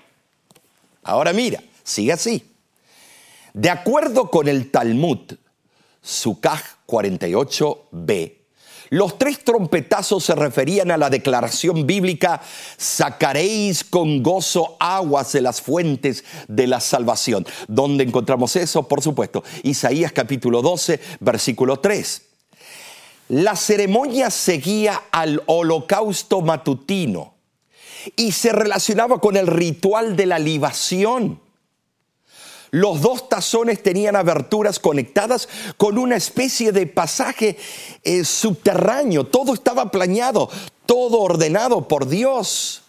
Ahora 1.03 1.35
mira, 1.35 1.63
sigue 1.85 2.15
así. 2.15 2.43
De 3.53 3.69
acuerdo 3.69 4.31
con 4.31 4.49
el 4.49 4.71
Talmud, 4.71 5.19
Sukaj 6.01 6.63
48b, 6.87 8.40
los 8.91 9.19
tres 9.19 9.45
trompetazos 9.45 10.25
se 10.25 10.35
referían 10.35 10.91
a 10.91 10.97
la 10.97 11.11
declaración 11.11 11.87
bíblica, 11.87 12.43
sacaréis 12.77 13.85
con 13.85 14.23
gozo 14.23 14.77
aguas 14.81 15.33
de 15.33 15.41
las 15.41 15.63
fuentes 15.63 16.25
de 16.49 16.67
la 16.67 16.81
salvación. 16.81 17.47
¿Dónde 17.69 18.03
encontramos 18.03 18.57
eso? 18.57 18.89
Por 18.89 19.01
supuesto, 19.01 19.45
Isaías 19.63 20.11
capítulo 20.13 20.61
12, 20.61 21.01
versículo 21.21 21.79
3. 21.79 22.23
La 23.29 23.55
ceremonia 23.55 24.29
seguía 24.29 25.03
al 25.13 25.41
holocausto 25.47 26.41
matutino 26.41 27.35
y 28.17 28.33
se 28.33 28.51
relacionaba 28.51 29.21
con 29.21 29.37
el 29.37 29.47
ritual 29.47 30.17
de 30.17 30.27
la 30.27 30.41
libación. 30.41 31.41
Los 32.71 33.00
dos 33.00 33.29
tazones 33.29 33.83
tenían 33.83 34.15
aberturas 34.15 34.79
conectadas 34.79 35.49
con 35.77 35.99
una 35.99 36.17
especie 36.17 36.71
de 36.73 36.87
pasaje 36.87 37.57
eh, 38.05 38.25
subterráneo. 38.25 39.27
Todo 39.27 39.55
estaba 39.55 39.91
planeado, 39.91 40.49
todo 40.87 41.21
ordenado 41.21 41.89
por 41.89 42.07
Dios. 42.07 42.83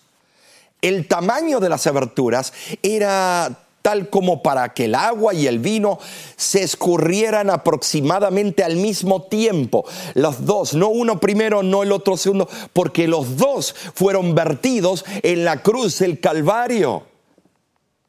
El 0.81 1.07
tamaño 1.07 1.59
de 1.59 1.69
las 1.69 1.88
aberturas 1.88 2.53
era 2.83 3.65
tal 3.81 4.09
como 4.09 4.43
para 4.43 4.73
que 4.73 4.85
el 4.85 4.95
agua 4.95 5.33
y 5.33 5.47
el 5.47 5.59
vino 5.59 6.00
se 6.35 6.61
escurrieran 6.61 7.50
aproximadamente 7.50 8.63
al 8.63 8.75
mismo 8.75 9.23
tiempo. 9.23 9.85
Los 10.13 10.45
dos, 10.45 10.73
no 10.73 10.89
uno 10.89 11.19
primero, 11.19 11.63
no 11.63 11.83
el 11.83 11.91
otro 11.91 12.17
segundo, 12.17 12.47
porque 12.73 13.07
los 13.07 13.38
dos 13.38 13.75
fueron 13.93 14.35
vertidos 14.35 15.05
en 15.23 15.43
la 15.43 15.61
cruz 15.63 16.00
del 16.00 16.19
Calvario. 16.19 17.10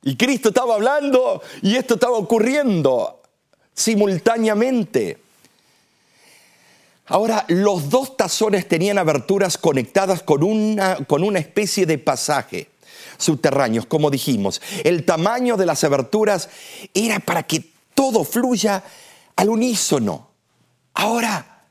Y 0.03 0.17
Cristo 0.17 0.49
estaba 0.49 0.75
hablando 0.75 1.43
y 1.63 1.77
esto 1.77 1.95
estaba 1.95 2.17
ocurriendo 2.17 3.23
simultáneamente. 3.75 5.19
Ahora, 7.07 7.45
los 7.49 7.91
dos 7.91 8.17
tazones 8.17 8.67
tenían 8.69 8.99
aberturas 8.99 9.59
conectadas 9.59 10.23
con 10.23 10.43
una, 10.43 10.97
con 11.07 11.23
una 11.23 11.39
especie 11.39 11.87
de 11.87 11.99
pasaje 11.99 12.69
subterráneos, 13.19 13.87
como 13.87 14.11
dijimos. 14.11 14.61
El 14.85 15.05
tamaño 15.05 15.57
de 15.57 15.67
las 15.67 15.85
aberturas 15.85 16.49
era 16.95 17.21
para 17.21 17.45
que 17.45 17.65
todo 17.95 18.25
fluya 18.25 18.83
al 19.37 19.51
unísono. 19.51 20.29
Ahora, 20.95 21.65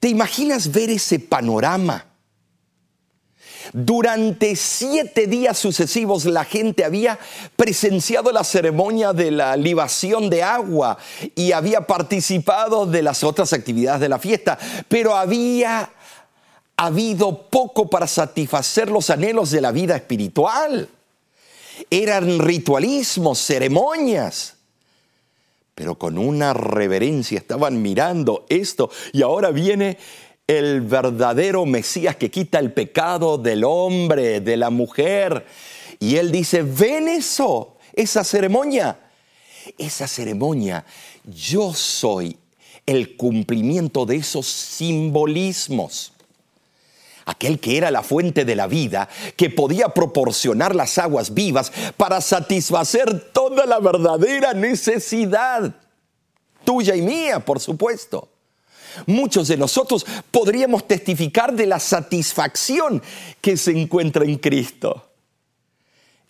¿te 0.00 0.08
imaginas 0.08 0.72
ver 0.72 0.90
ese 0.90 1.18
panorama? 1.18 2.07
Durante 3.72 4.56
siete 4.56 5.26
días 5.26 5.58
sucesivos 5.58 6.24
la 6.24 6.44
gente 6.44 6.84
había 6.84 7.18
presenciado 7.56 8.32
la 8.32 8.44
ceremonia 8.44 9.12
de 9.12 9.30
la 9.30 9.56
libación 9.56 10.30
de 10.30 10.42
agua 10.42 10.98
y 11.34 11.52
había 11.52 11.86
participado 11.86 12.86
de 12.86 13.02
las 13.02 13.24
otras 13.24 13.52
actividades 13.52 14.00
de 14.00 14.08
la 14.08 14.18
fiesta, 14.18 14.58
pero 14.88 15.16
había 15.16 15.90
habido 16.76 17.48
poco 17.48 17.88
para 17.88 18.06
satisfacer 18.06 18.90
los 18.90 19.10
anhelos 19.10 19.50
de 19.50 19.60
la 19.60 19.72
vida 19.72 19.96
espiritual. 19.96 20.88
Eran 21.90 22.38
ritualismos, 22.38 23.38
ceremonias 23.38 24.54
pero 25.78 25.94
con 25.94 26.18
una 26.18 26.54
reverencia 26.54 27.38
estaban 27.38 27.80
mirando 27.80 28.44
esto 28.48 28.90
y 29.12 29.22
ahora 29.22 29.52
viene 29.52 29.96
el 30.48 30.80
verdadero 30.80 31.66
Mesías 31.66 32.16
que 32.16 32.30
quita 32.30 32.58
el 32.58 32.72
pecado 32.72 33.36
del 33.36 33.64
hombre, 33.64 34.40
de 34.40 34.56
la 34.56 34.70
mujer. 34.70 35.44
Y 36.00 36.16
él 36.16 36.32
dice, 36.32 36.62
ven 36.62 37.06
eso, 37.06 37.76
esa 37.92 38.24
ceremonia. 38.24 38.98
Esa 39.76 40.08
ceremonia, 40.08 40.86
yo 41.24 41.74
soy 41.74 42.38
el 42.86 43.16
cumplimiento 43.16 44.06
de 44.06 44.16
esos 44.16 44.46
simbolismos. 44.46 46.12
Aquel 47.26 47.60
que 47.60 47.76
era 47.76 47.90
la 47.90 48.02
fuente 48.02 48.46
de 48.46 48.56
la 48.56 48.66
vida, 48.66 49.10
que 49.36 49.50
podía 49.50 49.90
proporcionar 49.90 50.74
las 50.74 50.96
aguas 50.96 51.34
vivas 51.34 51.70
para 51.98 52.22
satisfacer 52.22 53.32
toda 53.32 53.66
la 53.66 53.80
verdadera 53.80 54.54
necesidad, 54.54 55.74
tuya 56.64 56.96
y 56.96 57.02
mía, 57.02 57.40
por 57.40 57.60
supuesto. 57.60 58.30
Muchos 59.06 59.48
de 59.48 59.56
nosotros 59.56 60.06
podríamos 60.30 60.86
testificar 60.86 61.54
de 61.54 61.66
la 61.66 61.78
satisfacción 61.78 63.02
que 63.40 63.56
se 63.56 63.70
encuentra 63.70 64.24
en 64.24 64.36
Cristo. 64.36 65.04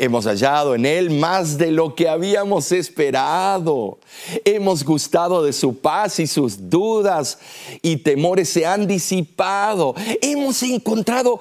Hemos 0.00 0.26
hallado 0.26 0.76
en 0.76 0.86
Él 0.86 1.10
más 1.10 1.58
de 1.58 1.72
lo 1.72 1.96
que 1.96 2.08
habíamos 2.08 2.70
esperado. 2.70 3.98
Hemos 4.44 4.84
gustado 4.84 5.42
de 5.42 5.52
su 5.52 5.78
paz 5.78 6.20
y 6.20 6.28
sus 6.28 6.70
dudas 6.70 7.40
y 7.82 7.96
temores 7.96 8.48
se 8.48 8.64
han 8.64 8.86
disipado. 8.86 9.96
Hemos 10.22 10.62
encontrado 10.62 11.40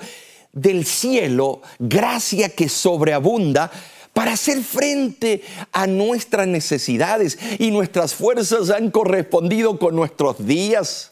del 0.51 0.85
cielo 0.85 1.61
gracia 1.77 2.49
que 2.49 2.67
sobreabunda 2.67 3.69
para 4.11 4.33
hacer 4.33 4.63
frente 4.63 5.43
a 5.71 5.85
nuestras 5.85 6.47
necesidades 6.47 7.37
y 7.59 7.69
nuestras 7.69 8.15
fuerzas 8.15 8.71
han 8.71 8.89
correspondido 8.89 9.77
con 9.77 9.95
nuestros 9.95 10.43
días. 10.43 11.11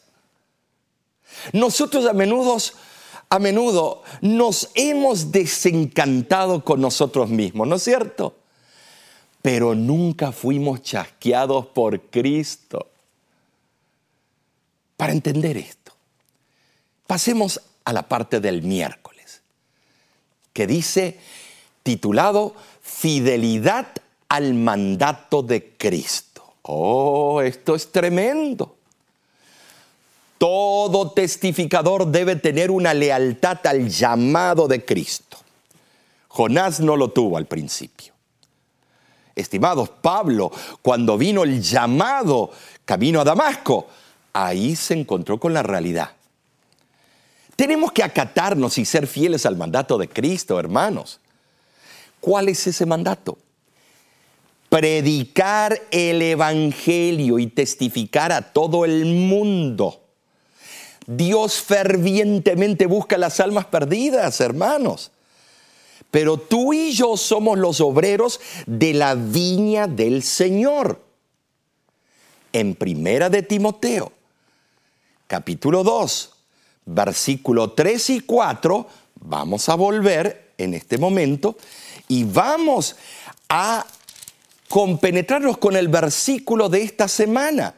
Nosotros 1.54 2.06
a 2.06 2.14
menudo, 2.14 2.58
a 3.30 3.40
menudo 3.40 4.04
nos 4.22 4.70
hemos 4.76 5.32
desencantado 5.32 6.64
con 6.64 6.82
nosotros 6.82 7.30
mismos, 7.30 7.68
¿no 7.68 7.76
es 7.76 7.84
cierto? 7.84 8.36
Pero 9.42 9.76
nunca 9.76 10.32
fuimos 10.32 10.82
chasqueados 10.82 11.68
por 11.68 12.02
Cristo. 12.10 12.90
Para 14.98 15.12
entender 15.12 15.58
esto, 15.58 15.92
pasemos 17.06 17.62
a 17.84 17.94
la 17.94 18.08
parte 18.08 18.40
del 18.40 18.64
miércoles, 18.64 19.42
que 20.54 20.66
dice, 20.66 21.20
titulado 21.84 22.56
Fidelidad 22.82 23.88
al 24.30 24.54
mandato 24.54 25.44
de 25.44 25.76
Cristo. 25.78 26.56
Oh, 26.64 27.42
esto 27.42 27.76
es 27.76 27.92
tremendo. 27.92 28.75
Todo 30.38 31.12
testificador 31.12 32.08
debe 32.08 32.36
tener 32.36 32.72
una 32.72 32.94
lealtad 32.94 33.66
al 33.66 33.90
llamado 33.90 34.68
de 34.68 34.84
Cristo. 34.84 35.38
Jonás 36.28 36.82
no 36.82 36.98
lo 36.98 37.12
tuvo 37.12 37.38
al 37.38 37.46
principio. 37.46 38.14
Estimados, 39.36 39.90
Pablo, 39.90 40.52
cuando 40.82 41.18
vino 41.18 41.44
el 41.44 41.62
llamado 41.62 42.52
camino 42.86 43.22
a 43.22 43.24
Damasco, 43.24 43.88
ahí 44.34 44.76
se 44.76 44.94
encontró 44.94 45.40
con 45.40 45.54
la 45.54 45.64
realidad. 45.64 46.12
Tenemos 47.56 47.92
que 47.94 48.04
acatarnos 48.04 48.78
y 48.78 48.86
ser 48.86 49.08
fieles 49.08 49.46
al 49.46 49.56
mandato 49.56 49.98
de 49.98 50.10
Cristo, 50.10 50.60
hermanos. 50.60 51.20
¿Cuál 52.20 52.50
es 52.50 52.68
ese 52.68 52.86
mandato? 52.86 53.38
Predicar 54.68 55.82
el 55.92 56.22
Evangelio 56.22 57.40
y 57.40 57.48
testificar 57.48 58.32
a 58.34 58.42
todo 58.54 58.84
el 58.84 59.06
mundo. 59.06 60.05
Dios 61.08 61.56
fervientemente 61.62 62.88
busca 62.88 63.18
las 63.18 63.40
almas 63.40 63.66
perdidas, 63.66 64.42
hermanos. 64.42 65.12
Pero 66.12 66.38
tú 66.38 66.74
y 66.74 66.94
yo 66.94 67.18
somos 67.18 67.58
los 67.58 67.82
obreros 67.82 68.40
de 68.66 68.94
la 68.94 69.16
viña 69.16 69.88
del 69.88 70.24
Señor. 70.24 71.04
En 72.54 72.74
Primera 72.74 73.30
de 73.30 73.44
Timoteo, 73.44 74.14
capítulo 75.28 75.84
2, 75.84 76.32
versículo 76.86 77.72
3 77.72 78.10
y 78.12 78.20
4, 78.22 78.88
vamos 79.16 79.68
a 79.68 79.76
volver 79.76 80.54
en 80.58 80.74
este 80.74 80.98
momento 80.98 81.58
y 82.08 82.24
vamos 82.24 82.96
a 83.50 83.86
compenetrarnos 84.70 85.58
con 85.58 85.76
el 85.76 85.90
versículo 85.90 86.70
de 86.70 86.84
esta 86.84 87.08
semana. 87.08 87.76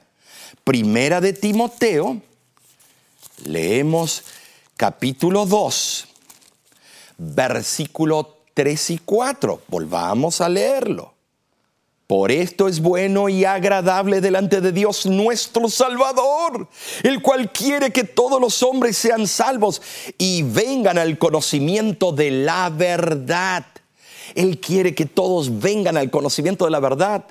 Primera 0.64 1.22
de 1.22 1.34
Timoteo, 1.34 2.22
Leemos 3.46 4.24
capítulo 4.76 5.46
2, 5.46 6.08
versículo 7.18 8.38
3 8.54 8.90
y 8.92 8.98
4. 9.00 9.62
Volvamos 9.68 10.42
a 10.42 10.50
leerlo. 10.50 11.14
Por 12.08 12.32
esto 12.32 12.70
es 12.70 12.80
bueno 12.80 13.28
y 13.28 13.44
agradable 13.44 14.22
delante 14.22 14.62
de 14.62 14.72
Dios 14.72 15.06
nuestro 15.06 15.70
Salvador, 15.70 16.70
el 17.04 17.22
cual 17.22 17.52
quiere 17.52 17.92
que 17.92 18.06
todos 18.06 18.40
los 18.40 18.64
hombres 18.64 18.98
sean 18.98 19.28
salvos 19.28 19.82
y 20.18 20.42
vengan 20.44 20.98
al 20.98 21.18
conocimiento 21.18 22.14
de 22.14 22.32
la 22.32 22.70
verdad. 22.70 23.66
Él 24.36 24.60
quiere 24.60 24.96
que 24.96 25.06
todos 25.06 25.60
vengan 25.60 25.98
al 25.98 26.10
conocimiento 26.10 26.66
de 26.66 26.72
la 26.72 26.80
verdad. 26.80 27.26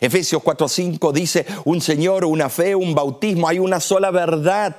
Efesios 0.00 0.42
4:5 0.42 1.12
dice, 1.12 1.46
un 1.64 1.80
Señor, 1.80 2.24
una 2.24 2.48
fe, 2.48 2.74
un 2.74 2.94
bautismo, 2.94 3.48
hay 3.48 3.58
una 3.58 3.80
sola 3.80 4.10
verdad. 4.10 4.76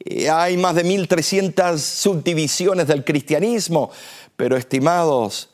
Eh, 0.00 0.28
hay 0.30 0.56
más 0.56 0.74
de 0.74 0.84
1300 0.84 1.80
subdivisiones 1.80 2.86
del 2.86 3.04
cristianismo, 3.04 3.90
pero 4.36 4.56
estimados, 4.56 5.50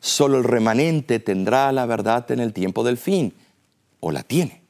Solo 0.00 0.38
el 0.38 0.44
remanente 0.44 1.20
tendrá 1.20 1.70
la 1.72 1.84
verdad 1.84 2.30
en 2.30 2.40
el 2.40 2.54
tiempo 2.54 2.82
del 2.82 2.96
fin, 2.96 3.34
o 4.00 4.10
la 4.10 4.22
tiene. 4.22 4.62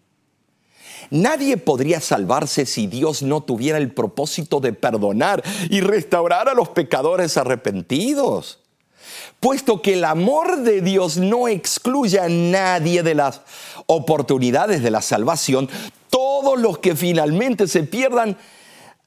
Nadie 1.10 1.56
podría 1.56 2.00
salvarse 2.00 2.66
si 2.66 2.88
Dios 2.88 3.22
no 3.22 3.42
tuviera 3.42 3.78
el 3.78 3.92
propósito 3.92 4.60
de 4.60 4.72
perdonar 4.72 5.42
y 5.70 5.80
restaurar 5.80 6.48
a 6.48 6.54
los 6.54 6.68
pecadores 6.68 7.36
arrepentidos. 7.36 8.59
Puesto 9.40 9.82
que 9.82 9.94
el 9.94 10.04
amor 10.04 10.58
de 10.62 10.80
Dios 10.80 11.16
no 11.16 11.48
excluye 11.48 12.18
a 12.18 12.28
nadie 12.28 13.02
de 13.02 13.14
las 13.14 13.40
oportunidades 13.86 14.82
de 14.82 14.90
la 14.90 15.02
salvación, 15.02 15.68
todos 16.10 16.60
los 16.60 16.78
que 16.78 16.96
finalmente 16.96 17.66
se 17.66 17.84
pierdan, 17.84 18.36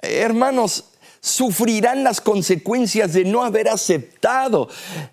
hermanos, 0.02 0.86
sufrirán 1.22 2.04
las 2.04 2.20
consecuencias 2.20 3.14
de 3.14 3.24
no 3.24 3.44
haber 3.44 3.70
aceptado 3.70 4.68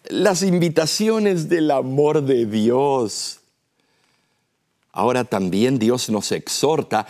las 0.09 0.43
invitaciones 0.43 1.49
del 1.49 1.71
amor 1.71 2.23
de 2.25 2.47
Dios. 2.47 3.41
Ahora 4.93 5.23
también 5.23 5.79
Dios 5.79 6.11
nos 6.11 6.33
exhorta 6.33 7.07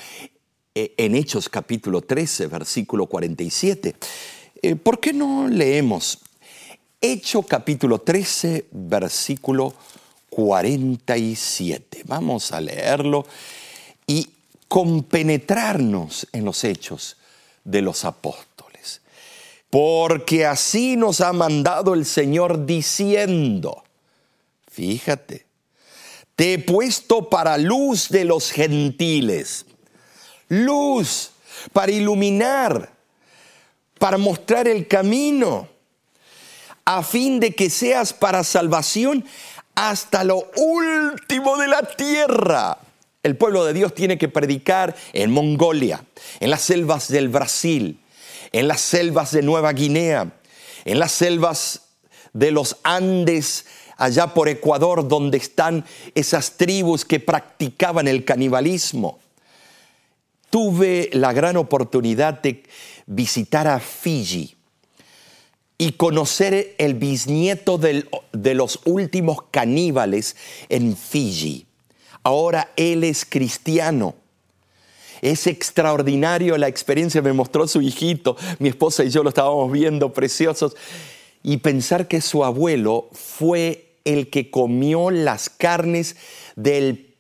eh, 0.75 0.93
en 0.99 1.15
Hechos 1.15 1.49
capítulo 1.49 2.03
13, 2.03 2.47
versículo 2.49 3.07
47. 3.07 3.97
Eh, 4.63 4.77
¿Por 4.77 5.01
qué 5.01 5.15
no 5.15 5.49
leemos 5.49 6.19
Hechos 7.03 7.47
capítulo 7.47 8.03
13, 8.03 8.67
versículo 8.73 9.73
47? 10.29 12.03
Vamos 12.05 12.53
a 12.53 12.61
leerlo 12.61 13.27
y 14.07 14.29
compenetrarnos 14.69 16.29
en 16.31 16.45
los 16.45 16.63
hechos 16.63 17.17
de 17.65 17.81
los 17.81 18.05
apóstoles. 18.05 19.01
Porque 19.71 20.45
así 20.45 20.97
nos 20.97 21.23
ha 21.23 21.33
mandado 21.33 21.95
el 21.95 22.05
Señor 22.05 22.67
diciendo, 22.67 23.83
fíjate, 24.71 25.47
te 26.37 26.53
he 26.53 26.59
puesto 26.59 27.31
para 27.31 27.57
luz 27.57 28.11
de 28.11 28.27
los 28.27 28.51
gentiles. 28.51 29.65
Luz 30.49 31.31
para 31.73 31.93
iluminar, 31.93 32.93
para 33.99 34.19
mostrar 34.19 34.69
el 34.69 34.87
camino, 34.87 35.80
a 36.97 37.05
fin 37.05 37.39
de 37.39 37.55
que 37.55 37.71
seas 37.71 38.13
para 38.13 38.43
salvación 38.43 39.25
hasta 39.77 40.25
lo 40.25 40.51
último 40.57 41.57
de 41.57 41.69
la 41.69 41.83
tierra. 41.83 42.79
El 43.23 43.37
pueblo 43.37 43.65
de 43.65 43.73
Dios 43.73 43.95
tiene 43.95 44.19
que 44.19 44.29
predicar 44.29 44.97
en 45.13 45.31
Mongolia, 45.31 46.05
en 46.41 46.51
las 46.51 46.63
selvas 46.63 47.07
del 47.07 47.29
Brasil, 47.29 48.01
en 48.51 48.67
las 48.67 48.81
selvas 48.81 49.31
de 49.31 49.43
Nueva 49.43 49.73
Guinea, 49.73 50.33
en 50.85 50.99
las 50.99 51.13
selvas 51.13 51.83
de 52.33 52.51
los 52.51 52.79
Andes 52.83 53.67
allá 53.97 54.35
por 54.35 54.49
Ecuador, 54.49 55.07
donde 55.07 55.39
están 55.39 55.85
esas 56.17 56.57
tribus 56.57 57.05
que 57.05 57.21
practicaban 57.21 58.09
el 58.09 58.25
canibalismo. 58.25 59.21
Tuve 60.51 61.09
la 61.13 61.33
gran 61.33 61.57
oportunidad 61.57 62.43
de 62.43 62.65
visitar 63.07 63.69
a 63.69 63.79
Fiji 63.79 64.57
y 65.81 65.93
conocer 65.93 66.75
el 66.77 66.93
bisnieto 66.93 67.79
de 67.79 68.55
los 68.55 68.81
últimos 68.85 69.45
caníbales 69.51 70.37
en 70.69 70.95
Fiji. 70.95 71.65
Ahora 72.23 72.71
él 72.77 73.03
es 73.03 73.25
cristiano. 73.25 74.15
Es 75.23 75.47
extraordinario 75.47 76.59
la 76.59 76.69
experiencia, 76.69 77.23
me 77.23 77.33
mostró 77.33 77.67
su 77.67 77.81
hijito, 77.81 78.37
mi 78.59 78.69
esposa 78.69 79.05
y 79.05 79.09
yo 79.09 79.23
lo 79.23 79.31
estábamos 79.31 79.73
viendo, 79.73 80.13
preciosos. 80.13 80.77
Y 81.43 81.57
pensar 81.57 82.09
que 82.09 82.21
su 82.21 82.45
abuelo 82.45 83.09
fue 83.13 83.95
el 84.05 84.29
que 84.29 84.51
comió 84.51 85.11
las 85.11 85.49
carnes 85.49 86.17
del 86.57 87.11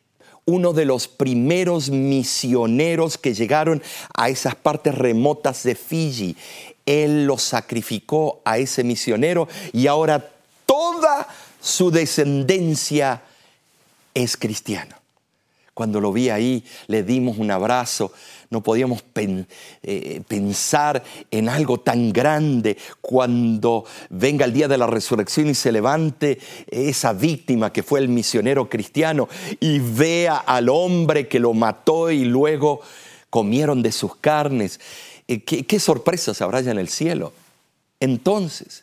uno 0.45 0.73
de 0.73 0.85
los 0.85 1.09
primeros 1.09 1.91
misioneros 1.91 3.17
que 3.17 3.35
llegaron 3.35 3.83
a 4.15 4.29
esas 4.29 4.55
partes 4.55 4.95
remotas 4.95 5.63
de 5.63 5.75
Fiji. 5.75 6.37
Él 6.87 7.27
lo 7.27 7.39
sacrificó 7.39 8.41
a 8.45 8.59
ese 8.59 8.85
misionero 8.85 9.49
y 9.73 9.87
ahora 9.87 10.31
toda 10.67 11.29
su 11.61 11.91
descendencia 11.91 13.23
es 14.15 14.37
cristiana. 14.37 14.99
Cuando 15.75 16.01
lo 16.01 16.13
vi 16.13 16.31
ahí, 16.31 16.65
le 16.89 17.03
dimos 17.03 17.39
un 17.39 17.51
abrazo 17.51 18.13
no 18.51 18.63
podíamos 18.63 19.05
eh, 19.15 20.23
pensar 20.27 21.05
en 21.31 21.49
algo 21.49 21.79
tan 21.79 22.13
grande 22.13 22.77
cuando 23.01 23.85
venga 24.11 24.45
el 24.45 24.53
día 24.53 24.67
de 24.67 24.77
la 24.77 24.89
resurrección 24.89 25.49
y 25.49 25.55
se 25.55 25.71
levante 25.71 26.41
esa 26.69 27.13
víctima 27.13 27.73
que 27.73 27.85
fue 27.85 28.01
el 28.01 28.09
misionero 28.09 28.69
cristiano 28.69 29.29
y 29.61 29.79
vea 29.79 30.37
al 30.37 30.69
hombre 30.69 31.29
que 31.29 31.39
lo 31.39 31.55
mató 31.55 32.11
y 32.11 32.25
luego 32.25 32.81
comieron 33.31 33.83
de 33.83 33.93
sus 33.93 34.17
carnes. 34.17 34.81
Eh, 35.31 35.45
¿Qué, 35.45 35.65
qué 35.65 35.79
sorpresas 35.79 36.43
habrá 36.43 36.61
ya 36.61 36.73
en 36.73 36.81
el 36.81 36.89
cielo? 36.89 37.33
Entonces, 38.01 38.83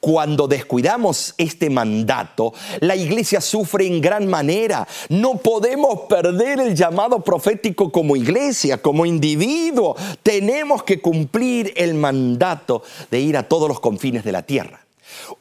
cuando 0.00 0.46
descuidamos 0.46 1.32
este 1.38 1.70
mandato, 1.70 2.52
la 2.80 2.94
iglesia 2.94 3.40
sufre 3.40 3.86
en 3.86 4.02
gran 4.02 4.26
manera. 4.26 4.86
No 5.08 5.38
podemos 5.38 6.00
perder 6.10 6.60
el 6.60 6.76
llamado 6.76 7.24
profético 7.24 7.90
como 7.90 8.16
iglesia, 8.16 8.82
como 8.82 9.06
individuo. 9.06 9.96
Tenemos 10.22 10.82
que 10.82 11.00
cumplir 11.00 11.72
el 11.74 11.94
mandato 11.94 12.82
de 13.10 13.20
ir 13.20 13.38
a 13.38 13.48
todos 13.48 13.66
los 13.66 13.80
confines 13.80 14.24
de 14.24 14.32
la 14.32 14.42
tierra. 14.42 14.84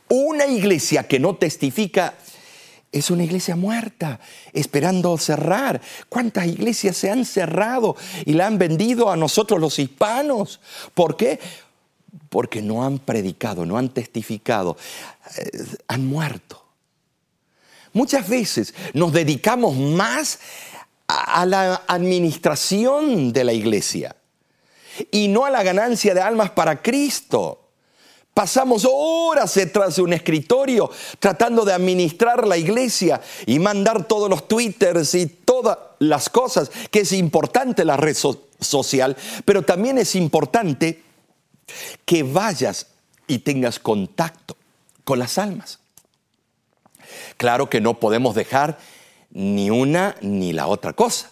Una 0.08 0.48
iglesia 0.48 1.10
que 1.10 1.20
no 1.20 1.36
testifica 1.36 2.14
es 2.98 3.12
una 3.12 3.24
iglesia 3.24 3.56
muerta, 3.56 4.20
esperando 4.54 5.18
cerrar. 5.18 5.82
¿Cuántas 6.08 6.48
iglesias 6.48 6.96
se 6.96 7.12
han 7.12 7.26
cerrado 7.26 7.96
y 8.26 8.34
la 8.34 8.48
han 8.48 8.58
vendido 8.58 9.12
a 9.12 9.18
nosotros 9.18 9.60
los 9.60 9.78
hispanos? 9.80 10.60
¿Por 10.94 11.18
qué? 11.18 11.40
porque 12.30 12.62
no 12.62 12.84
han 12.84 13.00
predicado, 13.00 13.66
no 13.66 13.78
han 13.78 13.90
testificado, 13.90 14.78
eh, 15.38 15.66
han 15.88 16.06
muerto. 16.06 16.66
Muchas 17.94 18.28
veces 18.28 18.74
nos 18.94 19.14
dedicamos 19.14 19.76
más 19.76 20.40
a 21.08 21.46
la 21.46 21.84
administración 21.88 23.32
de 23.32 23.44
la 23.44 23.54
iglesia 23.54 24.16
y 25.12 25.28
no 25.28 25.46
a 25.46 25.50
la 25.50 25.64
ganancia 25.64 26.14
de 26.14 26.22
almas 26.22 26.52
para 26.52 26.82
Cristo. 26.82 27.65
Pasamos 28.36 28.86
horas 28.86 29.56
detrás 29.56 29.96
de 29.96 30.02
un 30.02 30.12
escritorio 30.12 30.92
tratando 31.20 31.64
de 31.64 31.72
administrar 31.72 32.46
la 32.46 32.58
iglesia 32.58 33.22
y 33.46 33.60
mandar 33.60 34.10
todos 34.10 34.30
los 34.30 34.46
twitters 34.46 35.16
y 35.16 35.28
todas 35.28 35.78
las 36.00 36.28
cosas, 36.30 36.70
que 36.92 37.00
es 37.00 37.14
importante 37.14 37.86
la 37.86 37.96
red 37.96 38.18
social, 38.60 39.16
pero 39.46 39.62
también 39.62 39.98
es 39.98 40.16
importante 40.16 41.02
que 42.04 42.24
vayas 42.24 42.88
y 43.26 43.40
tengas 43.40 43.80
contacto 43.80 44.58
con 45.06 45.18
las 45.18 45.38
almas. 45.38 45.80
Claro 47.38 47.70
que 47.70 47.80
no 47.80 48.02
podemos 48.02 48.36
dejar 48.36 48.80
ni 49.32 49.70
una 49.70 50.18
ni 50.20 50.52
la 50.52 50.68
otra 50.68 50.92
cosa. 50.92 51.32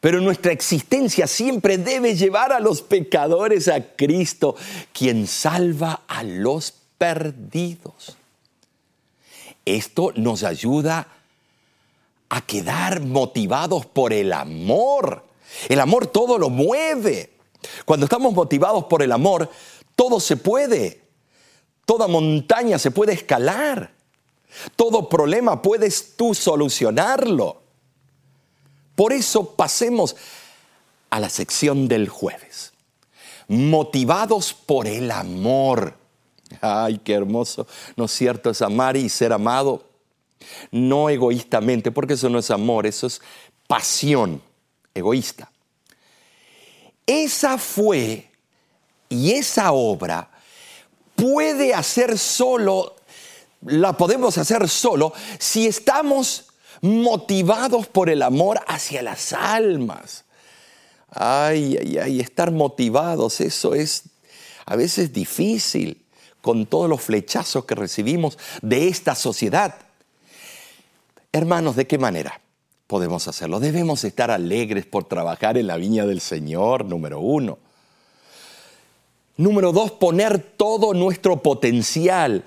Pero 0.00 0.20
nuestra 0.20 0.52
existencia 0.52 1.26
siempre 1.26 1.76
debe 1.76 2.14
llevar 2.14 2.52
a 2.52 2.60
los 2.60 2.80
pecadores 2.80 3.68
a 3.68 3.94
Cristo, 3.94 4.56
quien 4.92 5.26
salva 5.26 6.02
a 6.08 6.22
los 6.22 6.72
perdidos. 6.96 8.16
Esto 9.66 10.12
nos 10.16 10.42
ayuda 10.42 11.06
a 12.30 12.40
quedar 12.40 13.00
motivados 13.00 13.84
por 13.84 14.14
el 14.14 14.32
amor. 14.32 15.24
El 15.68 15.80
amor 15.80 16.06
todo 16.06 16.38
lo 16.38 16.48
mueve. 16.48 17.30
Cuando 17.84 18.06
estamos 18.06 18.32
motivados 18.32 18.84
por 18.84 19.02
el 19.02 19.12
amor, 19.12 19.50
todo 19.94 20.18
se 20.18 20.38
puede. 20.38 21.02
Toda 21.84 22.08
montaña 22.08 22.78
se 22.78 22.90
puede 22.90 23.12
escalar. 23.12 23.92
Todo 24.76 25.08
problema 25.08 25.60
puedes 25.60 26.16
tú 26.16 26.34
solucionarlo. 26.34 27.59
Por 28.94 29.12
eso 29.12 29.54
pasemos 29.54 30.16
a 31.10 31.20
la 31.20 31.28
sección 31.28 31.88
del 31.88 32.08
jueves. 32.08 32.72
Motivados 33.48 34.54
por 34.54 34.86
el 34.86 35.10
amor. 35.10 35.94
Ay, 36.60 37.00
qué 37.02 37.14
hermoso. 37.14 37.66
¿No 37.96 38.04
es 38.04 38.12
cierto? 38.12 38.50
Es 38.50 38.62
amar 38.62 38.96
y 38.96 39.08
ser 39.08 39.32
amado. 39.32 39.84
No 40.70 41.08
egoístamente, 41.08 41.90
porque 41.90 42.14
eso 42.14 42.28
no 42.28 42.38
es 42.38 42.50
amor, 42.50 42.86
eso 42.86 43.06
es 43.06 43.20
pasión 43.66 44.42
egoísta. 44.94 45.50
Esa 47.06 47.58
fue 47.58 48.30
y 49.08 49.32
esa 49.32 49.72
obra 49.72 50.30
puede 51.16 51.74
hacer 51.74 52.16
solo, 52.18 52.96
la 53.62 53.96
podemos 53.96 54.38
hacer 54.38 54.68
solo 54.68 55.12
si 55.38 55.66
estamos 55.66 56.49
motivados 56.80 57.86
por 57.86 58.10
el 58.10 58.22
amor 58.22 58.60
hacia 58.66 59.02
las 59.02 59.32
almas. 59.32 60.24
Ay, 61.10 61.76
ay, 61.80 61.98
ay, 61.98 62.20
estar 62.20 62.50
motivados, 62.52 63.40
eso 63.40 63.74
es 63.74 64.04
a 64.66 64.76
veces 64.76 65.12
difícil. 65.12 66.04
con 66.40 66.66
todos 66.66 66.88
los 66.88 67.02
flechazos 67.02 67.64
que 67.64 67.74
recibimos 67.74 68.38
de 68.62 68.88
esta 68.88 69.14
sociedad. 69.14 69.74
Hermanos, 71.32 71.76
¿de 71.76 71.86
qué 71.86 71.98
manera 71.98 72.40
podemos 72.86 73.28
hacerlo? 73.28 73.60
Debemos 73.60 74.04
estar 74.04 74.30
alegres 74.30 74.86
por 74.86 75.04
trabajar 75.04 75.58
en 75.58 75.66
la 75.66 75.76
viña 75.76 76.06
del 76.06 76.20
Señor, 76.20 76.84
número 76.84 77.20
uno. 77.20 77.58
Número 79.36 79.72
dos, 79.72 79.92
poner 79.92 80.38
todo 80.38 80.92
nuestro 80.92 81.42
potencial. 81.42 82.44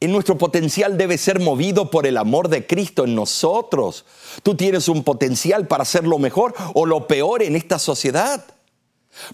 Nuestro 0.00 0.38
potencial 0.38 0.96
debe 0.96 1.18
ser 1.18 1.40
movido 1.40 1.90
por 1.90 2.06
el 2.06 2.16
amor 2.16 2.48
de 2.48 2.66
Cristo 2.66 3.04
en 3.04 3.14
nosotros. 3.14 4.06
Tú 4.42 4.54
tienes 4.54 4.88
un 4.88 5.04
potencial 5.04 5.66
para 5.66 5.82
hacer 5.82 6.06
lo 6.06 6.18
mejor 6.18 6.54
o 6.74 6.86
lo 6.86 7.06
peor 7.06 7.42
en 7.42 7.54
esta 7.54 7.78
sociedad. 7.78 8.44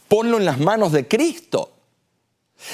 Ponlo 0.08 0.38
en 0.38 0.44
las 0.44 0.58
manos 0.58 0.90
de 0.90 1.06
Cristo. 1.06 1.72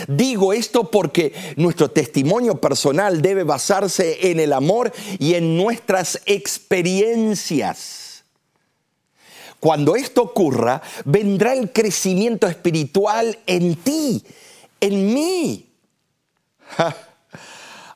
Digo 0.08 0.52
esto 0.52 0.90
porque 0.90 1.34
nuestro 1.56 1.90
testimonio 1.90 2.60
personal 2.60 3.20
debe 3.20 3.44
basarse 3.44 4.30
en 4.30 4.40
el 4.40 4.52
amor 4.52 4.92
y 5.18 5.34
en 5.34 5.56
nuestras 5.56 6.20
experiencias. 6.24 8.24
Cuando 9.60 9.96
esto 9.96 10.22
ocurra, 10.22 10.82
vendrá 11.04 11.52
el 11.52 11.72
crecimiento 11.72 12.46
espiritual 12.46 13.38
en 13.46 13.76
ti, 13.76 14.24
en 14.80 15.12
mí. 15.12 15.68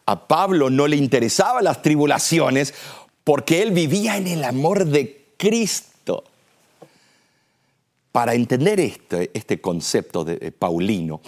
A 0.07 0.27
Pablo 0.27 0.71
no 0.71 0.87
le 0.87 0.97
interesaban 0.97 1.65
las 1.65 1.83
tribulaciones 1.83 2.75
porque 3.25 3.63
él 3.63 3.73
vivía 3.73 4.17
en 4.17 4.29
el 4.29 4.45
amor 4.45 4.87
de 4.87 5.33
Cristo. 5.37 6.25
Para 8.13 8.35
entender 8.35 8.81
este, 8.81 9.31
este 9.35 9.61
concepto 9.61 10.25
de 10.25 10.51
Paulino, 10.53 11.21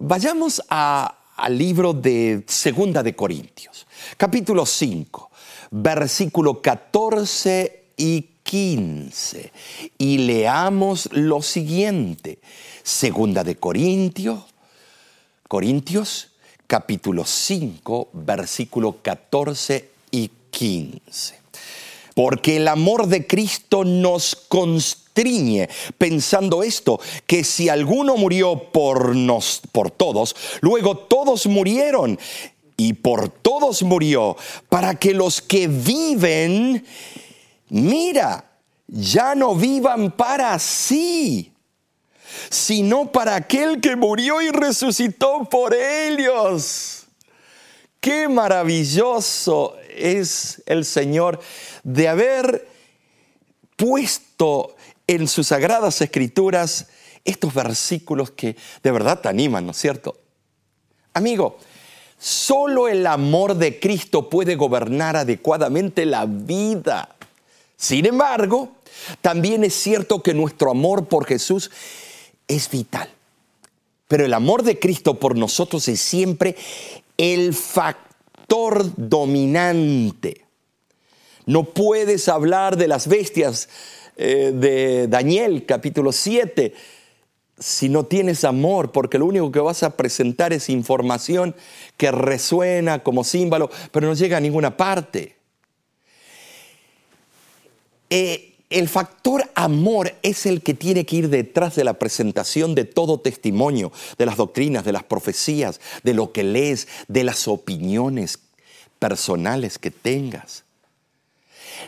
Vayamos 0.00 0.62
al 0.68 1.58
libro 1.58 1.92
de 1.92 2.44
Segunda 2.46 3.02
de 3.02 3.16
Corintios, 3.16 3.84
capítulo 4.16 4.64
5, 4.64 5.30
versículo 5.72 6.62
14 6.62 7.86
y 7.96 8.28
15. 8.44 9.52
Y 9.98 10.18
leamos 10.18 11.08
lo 11.10 11.42
siguiente. 11.42 12.38
Segunda 12.84 13.42
de 13.42 13.56
Corintios, 13.56 14.44
Corintios, 15.48 16.28
capítulo 16.68 17.24
5, 17.24 18.10
versículo 18.12 18.98
14 19.02 19.88
y 20.10 20.30
15. 20.50 21.40
Porque 22.14 22.58
el 22.58 22.68
amor 22.68 23.06
de 23.06 23.26
Cristo 23.26 23.84
nos 23.84 24.36
constituye 24.36 25.08
pensando 25.96 26.62
esto, 26.62 27.00
que 27.26 27.42
si 27.42 27.68
alguno 27.68 28.16
murió 28.16 28.70
por, 28.70 29.16
nos, 29.16 29.62
por 29.72 29.90
todos, 29.90 30.36
luego 30.60 30.96
todos 30.96 31.46
murieron 31.46 32.18
y 32.76 32.92
por 32.92 33.30
todos 33.30 33.82
murió, 33.82 34.36
para 34.68 34.94
que 34.94 35.14
los 35.14 35.40
que 35.40 35.66
viven, 35.68 36.84
mira, 37.70 38.44
ya 38.86 39.34
no 39.34 39.54
vivan 39.54 40.12
para 40.12 40.56
sí, 40.58 41.50
sino 42.50 43.10
para 43.12 43.34
aquel 43.34 43.80
que 43.80 43.96
murió 43.96 44.40
y 44.40 44.50
resucitó 44.50 45.48
por 45.50 45.74
ellos. 45.74 47.06
Qué 48.00 48.28
maravilloso 48.28 49.76
es 49.96 50.62
el 50.66 50.84
Señor 50.84 51.40
de 51.82 52.08
haber 52.08 52.68
puesto 53.76 54.76
en 55.06 55.26
sus 55.26 55.48
sagradas 55.48 56.00
escrituras 56.00 56.86
estos 57.24 57.52
versículos 57.52 58.30
que 58.30 58.56
de 58.82 58.90
verdad 58.90 59.20
te 59.20 59.28
animan, 59.28 59.66
¿no 59.66 59.72
es 59.72 59.78
cierto? 59.78 60.16
Amigo, 61.14 61.58
solo 62.18 62.88
el 62.88 63.06
amor 63.06 63.56
de 63.56 63.80
Cristo 63.80 64.28
puede 64.28 64.54
gobernar 64.54 65.16
adecuadamente 65.16 66.06
la 66.06 66.26
vida. 66.26 67.16
Sin 67.76 68.06
embargo, 68.06 68.72
también 69.20 69.64
es 69.64 69.74
cierto 69.74 70.22
que 70.22 70.34
nuestro 70.34 70.70
amor 70.70 71.06
por 71.06 71.26
Jesús 71.26 71.70
es 72.48 72.70
vital. 72.70 73.08
Pero 74.08 74.24
el 74.24 74.34
amor 74.34 74.62
de 74.62 74.78
Cristo 74.78 75.20
por 75.20 75.36
nosotros 75.36 75.86
es 75.88 76.00
siempre 76.00 76.56
el 77.18 77.54
factor 77.54 78.90
dominante. 78.96 80.44
No 81.46 81.64
puedes 81.64 82.28
hablar 82.28 82.76
de 82.76 82.88
las 82.88 83.06
bestias 83.06 83.68
eh, 84.16 84.52
de 84.54 85.06
Daniel 85.08 85.64
capítulo 85.66 86.10
7 86.12 86.74
si 87.58 87.88
no 87.88 88.04
tienes 88.04 88.44
amor, 88.44 88.92
porque 88.92 89.18
lo 89.18 89.26
único 89.26 89.50
que 89.50 89.58
vas 89.58 89.82
a 89.82 89.96
presentar 89.96 90.52
es 90.52 90.68
información 90.68 91.54
que 91.96 92.10
resuena 92.12 93.02
como 93.02 93.24
símbolo, 93.24 93.70
pero 93.90 94.06
no 94.06 94.14
llega 94.14 94.36
a 94.36 94.40
ninguna 94.40 94.76
parte. 94.76 95.36
Eh, 98.10 98.54
el 98.70 98.88
factor 98.88 99.50
amor 99.54 100.14
es 100.22 100.44
el 100.44 100.62
que 100.62 100.74
tiene 100.74 101.06
que 101.06 101.16
ir 101.16 101.28
detrás 101.30 101.74
de 101.74 101.84
la 101.84 101.94
presentación 101.94 102.74
de 102.74 102.84
todo 102.84 103.20
testimonio, 103.20 103.92
de 104.18 104.26
las 104.26 104.36
doctrinas, 104.36 104.84
de 104.84 104.92
las 104.92 105.04
profecías, 105.04 105.80
de 106.02 106.14
lo 106.14 106.32
que 106.32 106.44
lees, 106.44 106.86
de 107.08 107.24
las 107.24 107.48
opiniones 107.48 108.38
personales 108.98 109.78
que 109.78 109.90
tengas. 109.90 110.64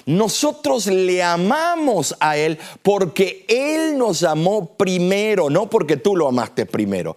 Nosotros 0.07 0.87
le 0.87 1.23
amamos 1.23 2.17
a 2.21 2.37
Él 2.37 2.59
porque 2.83 3.45
Él 3.49 3.99
nos 3.99 4.23
amó 4.23 4.75
primero, 4.75 5.51
no 5.51 5.69
porque 5.69 5.97
tú 5.97 6.17
lo 6.17 6.29
amaste 6.29 6.65
primero. 6.65 7.17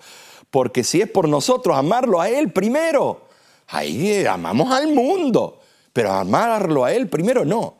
Porque 0.50 0.84
si 0.84 1.02
es 1.02 1.10
por 1.10 1.30
nosotros 1.30 1.78
amarlo 1.78 2.20
a 2.20 2.30
Él 2.30 2.52
primero, 2.52 3.28
ahí 3.68 4.26
amamos 4.26 4.72
al 4.72 4.88
mundo, 4.88 5.62
pero 5.94 6.12
amarlo 6.12 6.84
a 6.84 6.94
Él 6.94 7.08
primero 7.08 7.46
no. 7.46 7.78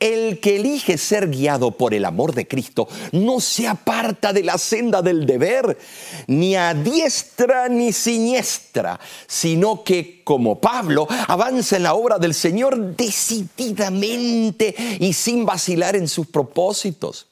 El 0.00 0.40
que 0.40 0.56
elige 0.56 0.98
ser 0.98 1.28
guiado 1.28 1.72
por 1.72 1.94
el 1.94 2.04
amor 2.04 2.34
de 2.34 2.46
Cristo 2.46 2.88
no 3.12 3.40
se 3.40 3.66
aparta 3.66 4.32
de 4.32 4.42
la 4.42 4.58
senda 4.58 5.02
del 5.02 5.26
deber, 5.26 5.78
ni 6.26 6.56
a 6.56 6.74
diestra 6.74 7.68
ni 7.68 7.92
siniestra, 7.92 8.98
sino 9.26 9.84
que, 9.84 10.22
como 10.24 10.60
Pablo, 10.60 11.06
avanza 11.28 11.76
en 11.76 11.82
la 11.84 11.94
obra 11.94 12.18
del 12.18 12.34
Señor 12.34 12.96
decididamente 12.96 14.74
y 15.00 15.12
sin 15.12 15.44
vacilar 15.46 15.96
en 15.96 16.08
sus 16.08 16.26
propósitos. 16.26 17.26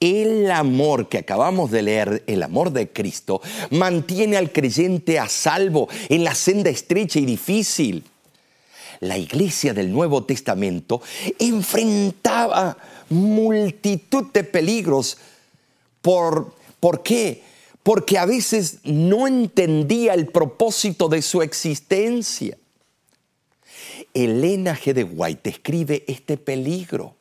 El 0.00 0.50
amor 0.50 1.08
que 1.08 1.18
acabamos 1.18 1.70
de 1.70 1.82
leer, 1.82 2.24
el 2.26 2.42
amor 2.42 2.72
de 2.72 2.90
Cristo, 2.90 3.40
mantiene 3.70 4.36
al 4.36 4.52
creyente 4.52 5.18
a 5.18 5.28
salvo 5.28 5.88
en 6.08 6.24
la 6.24 6.34
senda 6.34 6.68
estrecha 6.68 7.20
y 7.20 7.24
difícil 7.24 8.04
la 9.04 9.18
iglesia 9.18 9.74
del 9.74 9.92
Nuevo 9.92 10.24
Testamento 10.24 11.02
enfrentaba 11.38 12.76
multitud 13.10 14.32
de 14.32 14.44
peligros. 14.44 15.18
¿Por, 16.00 16.54
¿Por 16.80 17.02
qué? 17.02 17.42
Porque 17.82 18.18
a 18.18 18.24
veces 18.24 18.78
no 18.84 19.26
entendía 19.26 20.14
el 20.14 20.26
propósito 20.26 21.08
de 21.08 21.22
su 21.22 21.42
existencia. 21.42 22.56
Elena 24.14 24.76
G. 24.76 24.92
de 24.94 25.04
White 25.04 25.50
escribe 25.50 26.04
este 26.06 26.36
peligro. 26.36 27.14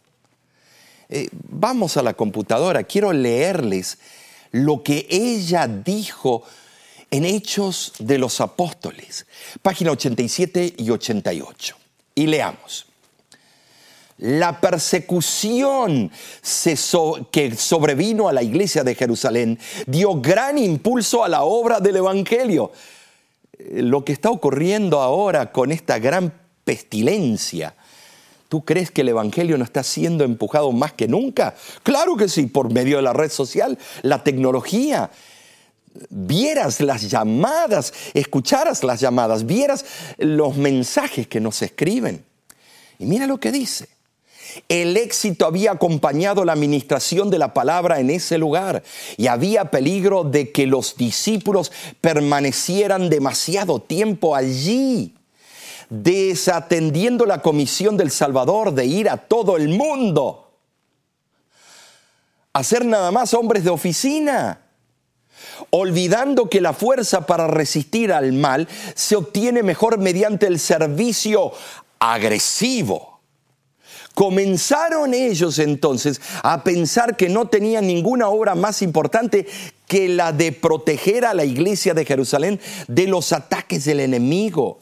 Eh, 1.10 1.28
vamos 1.32 1.98
a 1.98 2.02
la 2.02 2.14
computadora, 2.14 2.84
quiero 2.84 3.12
leerles 3.12 3.98
lo 4.52 4.84
que 4.84 5.06
ella 5.10 5.68
dijo 5.68 6.44
en 7.14 7.26
Hechos 7.26 7.94
de 8.00 8.18
los 8.18 8.42
Apóstoles, 8.42 9.28
página 9.62 9.92
87 9.92 10.74
y 10.78 10.90
88. 10.90 11.76
Y 12.16 12.26
leamos. 12.26 12.88
La 14.18 14.60
persecución 14.60 16.10
que 17.32 17.56
sobrevino 17.56 18.28
a 18.28 18.34
la 18.34 18.42
iglesia 18.42 18.84
de 18.84 18.96
Jerusalén 18.96 19.60
dio 19.86 20.20
gran 20.22 20.58
impulso 20.58 21.24
a 21.24 21.30
la 21.30 21.44
obra 21.44 21.80
del 21.80 21.98
Evangelio. 21.98 22.72
Lo 23.60 24.04
que 24.04 24.14
está 24.14 24.32
ocurriendo 24.32 25.00
ahora 25.00 25.52
con 25.52 25.72
esta 25.72 26.00
gran 26.00 26.34
pestilencia, 26.64 27.76
¿Tú 28.50 28.64
crees 28.64 28.92
que 28.92 29.02
el 29.02 29.10
Evangelio 29.10 29.58
no 29.58 29.64
está 29.64 29.82
siendo 29.82 30.24
empujado 30.24 30.72
más 30.72 30.94
que 30.94 31.08
nunca? 31.08 31.56
Claro 31.82 32.16
que 32.16 32.30
sí, 32.30 32.46
por 32.46 32.72
medio 32.72 32.98
de 32.98 33.02
la 33.02 33.12
red 33.12 33.32
social, 33.32 33.80
la 34.04 34.24
tecnología, 34.24 35.10
vieras 36.10 36.82
las 36.82 37.10
llamadas, 37.10 37.94
escucharas 38.14 38.84
las 38.84 39.00
llamadas, 39.00 39.46
vieras 39.46 39.86
los 40.18 40.58
mensajes 40.58 41.28
que 41.28 41.40
nos 41.40 41.62
escriben. 41.62 42.24
Y 43.00 43.06
mira 43.06 43.28
lo 43.28 43.40
que 43.40 43.52
dice. 43.52 43.90
El 44.70 44.98
éxito 44.98 45.48
había 45.48 45.72
acompañado 45.72 46.46
la 46.46 46.54
administración 46.54 47.32
de 47.32 47.40
la 47.40 47.54
palabra 47.54 48.00
en 48.00 48.12
ese 48.12 48.38
lugar 48.38 48.84
y 49.18 49.28
había 49.28 49.72
peligro 49.72 50.24
de 50.24 50.52
que 50.52 50.68
los 50.68 50.96
discípulos 50.96 51.72
permanecieran 52.02 53.10
demasiado 53.10 53.80
tiempo 53.80 54.36
allí, 54.36 55.16
desatendiendo 55.90 57.26
la 57.26 57.42
comisión 57.42 57.98
del 57.98 58.12
Salvador 58.12 58.74
de 58.74 58.86
ir 58.86 59.10
a 59.10 59.18
todo 59.18 59.58
el 59.58 59.70
mundo, 59.70 60.52
a 62.52 62.64
ser 62.64 62.86
nada 62.86 63.10
más 63.10 63.34
hombres 63.34 63.64
de 63.64 63.72
oficina 63.72 64.63
olvidando 65.70 66.50
que 66.50 66.62
la 66.62 66.74
fuerza 66.74 67.26
para 67.26 67.48
resistir 67.48 68.12
al 68.12 68.34
mal 68.34 68.68
se 68.96 69.16
obtiene 69.16 69.64
mejor 69.64 69.98
mediante 69.98 70.48
el 70.48 70.60
servicio 70.60 71.54
agresivo. 72.00 73.22
Comenzaron 74.14 75.14
ellos 75.14 75.58
entonces 75.58 76.22
a 76.44 76.64
pensar 76.64 77.18
que 77.18 77.30
no 77.30 77.48
tenían 77.48 77.88
ninguna 77.88 78.30
obra 78.30 78.54
más 78.54 78.84
importante 78.84 79.48
que 79.88 80.08
la 80.08 80.32
de 80.32 80.52
proteger 80.52 81.26
a 81.26 81.34
la 81.34 81.46
iglesia 81.46 81.96
de 81.96 82.06
Jerusalén 82.06 82.60
de 82.88 83.08
los 83.08 83.34
ataques 83.34 83.86
del 83.86 84.02
enemigo 84.02 84.80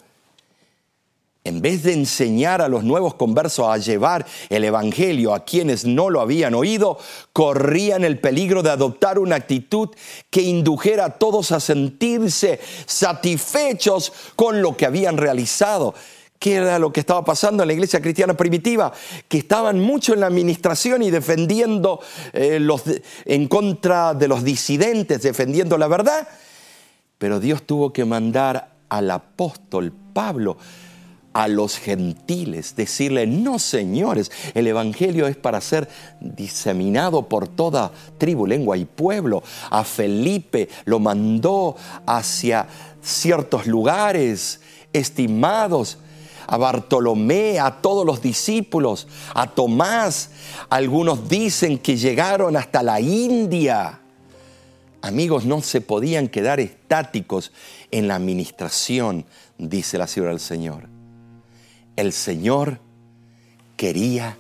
en 1.43 1.61
vez 1.61 1.83
de 1.83 1.93
enseñar 1.93 2.61
a 2.61 2.67
los 2.67 2.83
nuevos 2.83 3.15
conversos 3.15 3.67
a 3.67 3.77
llevar 3.77 4.25
el 4.49 4.63
Evangelio 4.63 5.33
a 5.33 5.43
quienes 5.43 5.85
no 5.85 6.09
lo 6.09 6.21
habían 6.21 6.53
oído, 6.53 6.99
corrían 7.33 8.03
el 8.03 8.19
peligro 8.19 8.61
de 8.61 8.69
adoptar 8.69 9.17
una 9.17 9.37
actitud 9.37 9.89
que 10.29 10.41
indujera 10.41 11.05
a 11.05 11.17
todos 11.17 11.51
a 11.51 11.59
sentirse 11.59 12.59
satisfechos 12.85 14.13
con 14.35 14.61
lo 14.61 14.77
que 14.77 14.85
habían 14.85 15.17
realizado. 15.17 15.95
¿Qué 16.37 16.55
era 16.55 16.79
lo 16.79 16.91
que 16.91 16.99
estaba 16.99 17.23
pasando 17.23 17.63
en 17.63 17.67
la 17.67 17.73
iglesia 17.73 18.01
cristiana 18.01 18.35
primitiva? 18.35 18.91
Que 19.27 19.37
estaban 19.37 19.79
mucho 19.79 20.13
en 20.13 20.19
la 20.21 20.27
administración 20.27 21.03
y 21.03 21.11
defendiendo 21.11 22.01
eh, 22.33 22.59
los, 22.59 22.83
en 23.25 23.47
contra 23.47 24.13
de 24.13 24.27
los 24.27 24.43
disidentes, 24.43 25.21
defendiendo 25.21 25.77
la 25.77 25.87
verdad. 25.87 26.27
Pero 27.19 27.39
Dios 27.39 27.63
tuvo 27.63 27.93
que 27.93 28.05
mandar 28.05 28.71
al 28.89 29.11
apóstol 29.11 29.93
Pablo 30.13 30.57
a 31.33 31.47
los 31.47 31.77
gentiles, 31.77 32.75
decirle, 32.75 33.25
no 33.25 33.57
señores, 33.57 34.31
el 34.53 34.67
Evangelio 34.67 35.27
es 35.27 35.37
para 35.37 35.61
ser 35.61 35.87
diseminado 36.19 37.29
por 37.29 37.47
toda 37.47 37.91
tribu, 38.17 38.45
lengua 38.45 38.77
y 38.77 38.85
pueblo. 38.85 39.43
A 39.69 39.83
Felipe 39.83 40.69
lo 40.85 40.99
mandó 40.99 41.75
hacia 42.05 42.67
ciertos 43.01 43.65
lugares 43.65 44.59
estimados, 44.91 45.99
a 46.47 46.57
Bartolomé, 46.57 47.59
a 47.59 47.81
todos 47.81 48.05
los 48.05 48.21
discípulos, 48.21 49.07
a 49.33 49.47
Tomás. 49.47 50.31
Algunos 50.69 51.29
dicen 51.29 51.77
que 51.77 51.95
llegaron 51.95 52.57
hasta 52.57 52.83
la 52.83 52.99
India. 52.99 53.99
Amigos, 55.01 55.45
no 55.45 55.61
se 55.61 55.79
podían 55.79 56.27
quedar 56.27 56.59
estáticos 56.59 57.53
en 57.89 58.09
la 58.09 58.15
administración, 58.15 59.25
dice 59.57 59.97
la 59.97 60.07
ciudad 60.07 60.29
del 60.29 60.41
Señor 60.41 61.00
el 61.95 62.13
Señor 62.13 62.79
quería 63.77 64.37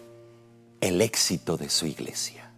el 0.81 1.01
éxito 1.01 1.57
de 1.57 1.69
su 1.69 1.85
iglesia. 1.85 2.51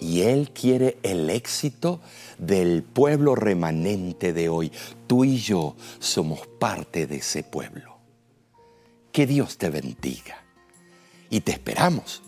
Y 0.00 0.22
Él 0.22 0.50
quiere 0.52 0.98
el 1.02 1.28
éxito 1.30 2.00
del 2.38 2.82
pueblo 2.82 3.34
remanente 3.34 4.32
de 4.32 4.48
hoy. 4.48 4.70
Tú 5.06 5.24
y 5.24 5.38
yo 5.38 5.76
somos 5.98 6.46
parte 6.60 7.06
de 7.06 7.16
ese 7.16 7.42
pueblo. 7.42 7.98
Que 9.10 9.26
Dios 9.26 9.58
te 9.58 9.70
bendiga. 9.70 10.44
Y 11.30 11.40
te 11.40 11.52
esperamos 11.52 12.22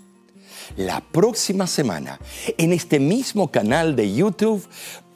la 0.76 1.00
próxima 1.00 1.66
semana 1.66 2.20
en 2.59 2.72
este 2.72 3.00
mismo 3.00 3.50
canal 3.50 3.96
de 3.96 4.12
YouTube 4.12 4.66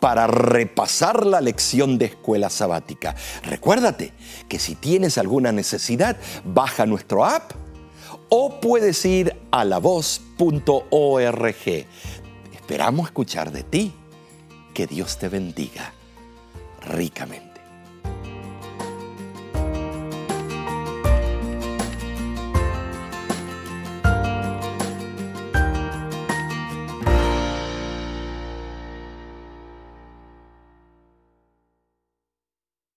para 0.04 0.26
repasar 0.26 1.24
la 1.24 1.40
lección 1.40 1.96
de 1.96 2.04
escuela 2.04 2.50
sabática. 2.50 3.14
Recuérdate 3.42 4.12
que 4.50 4.58
si 4.58 4.74
tienes 4.74 5.16
alguna 5.16 5.50
necesidad, 5.50 6.18
baja 6.44 6.84
nuestro 6.84 7.24
app 7.24 7.52
o 8.28 8.60
puedes 8.60 9.02
ir 9.06 9.34
a 9.50 9.64
lavoz.org. 9.64 10.26
Esperamos 12.52 13.06
escuchar 13.06 13.50
de 13.50 13.62
ti. 13.62 13.94
Que 14.74 14.86
Dios 14.86 15.18
te 15.18 15.30
bendiga 15.30 15.94
ricamente. 16.86 17.53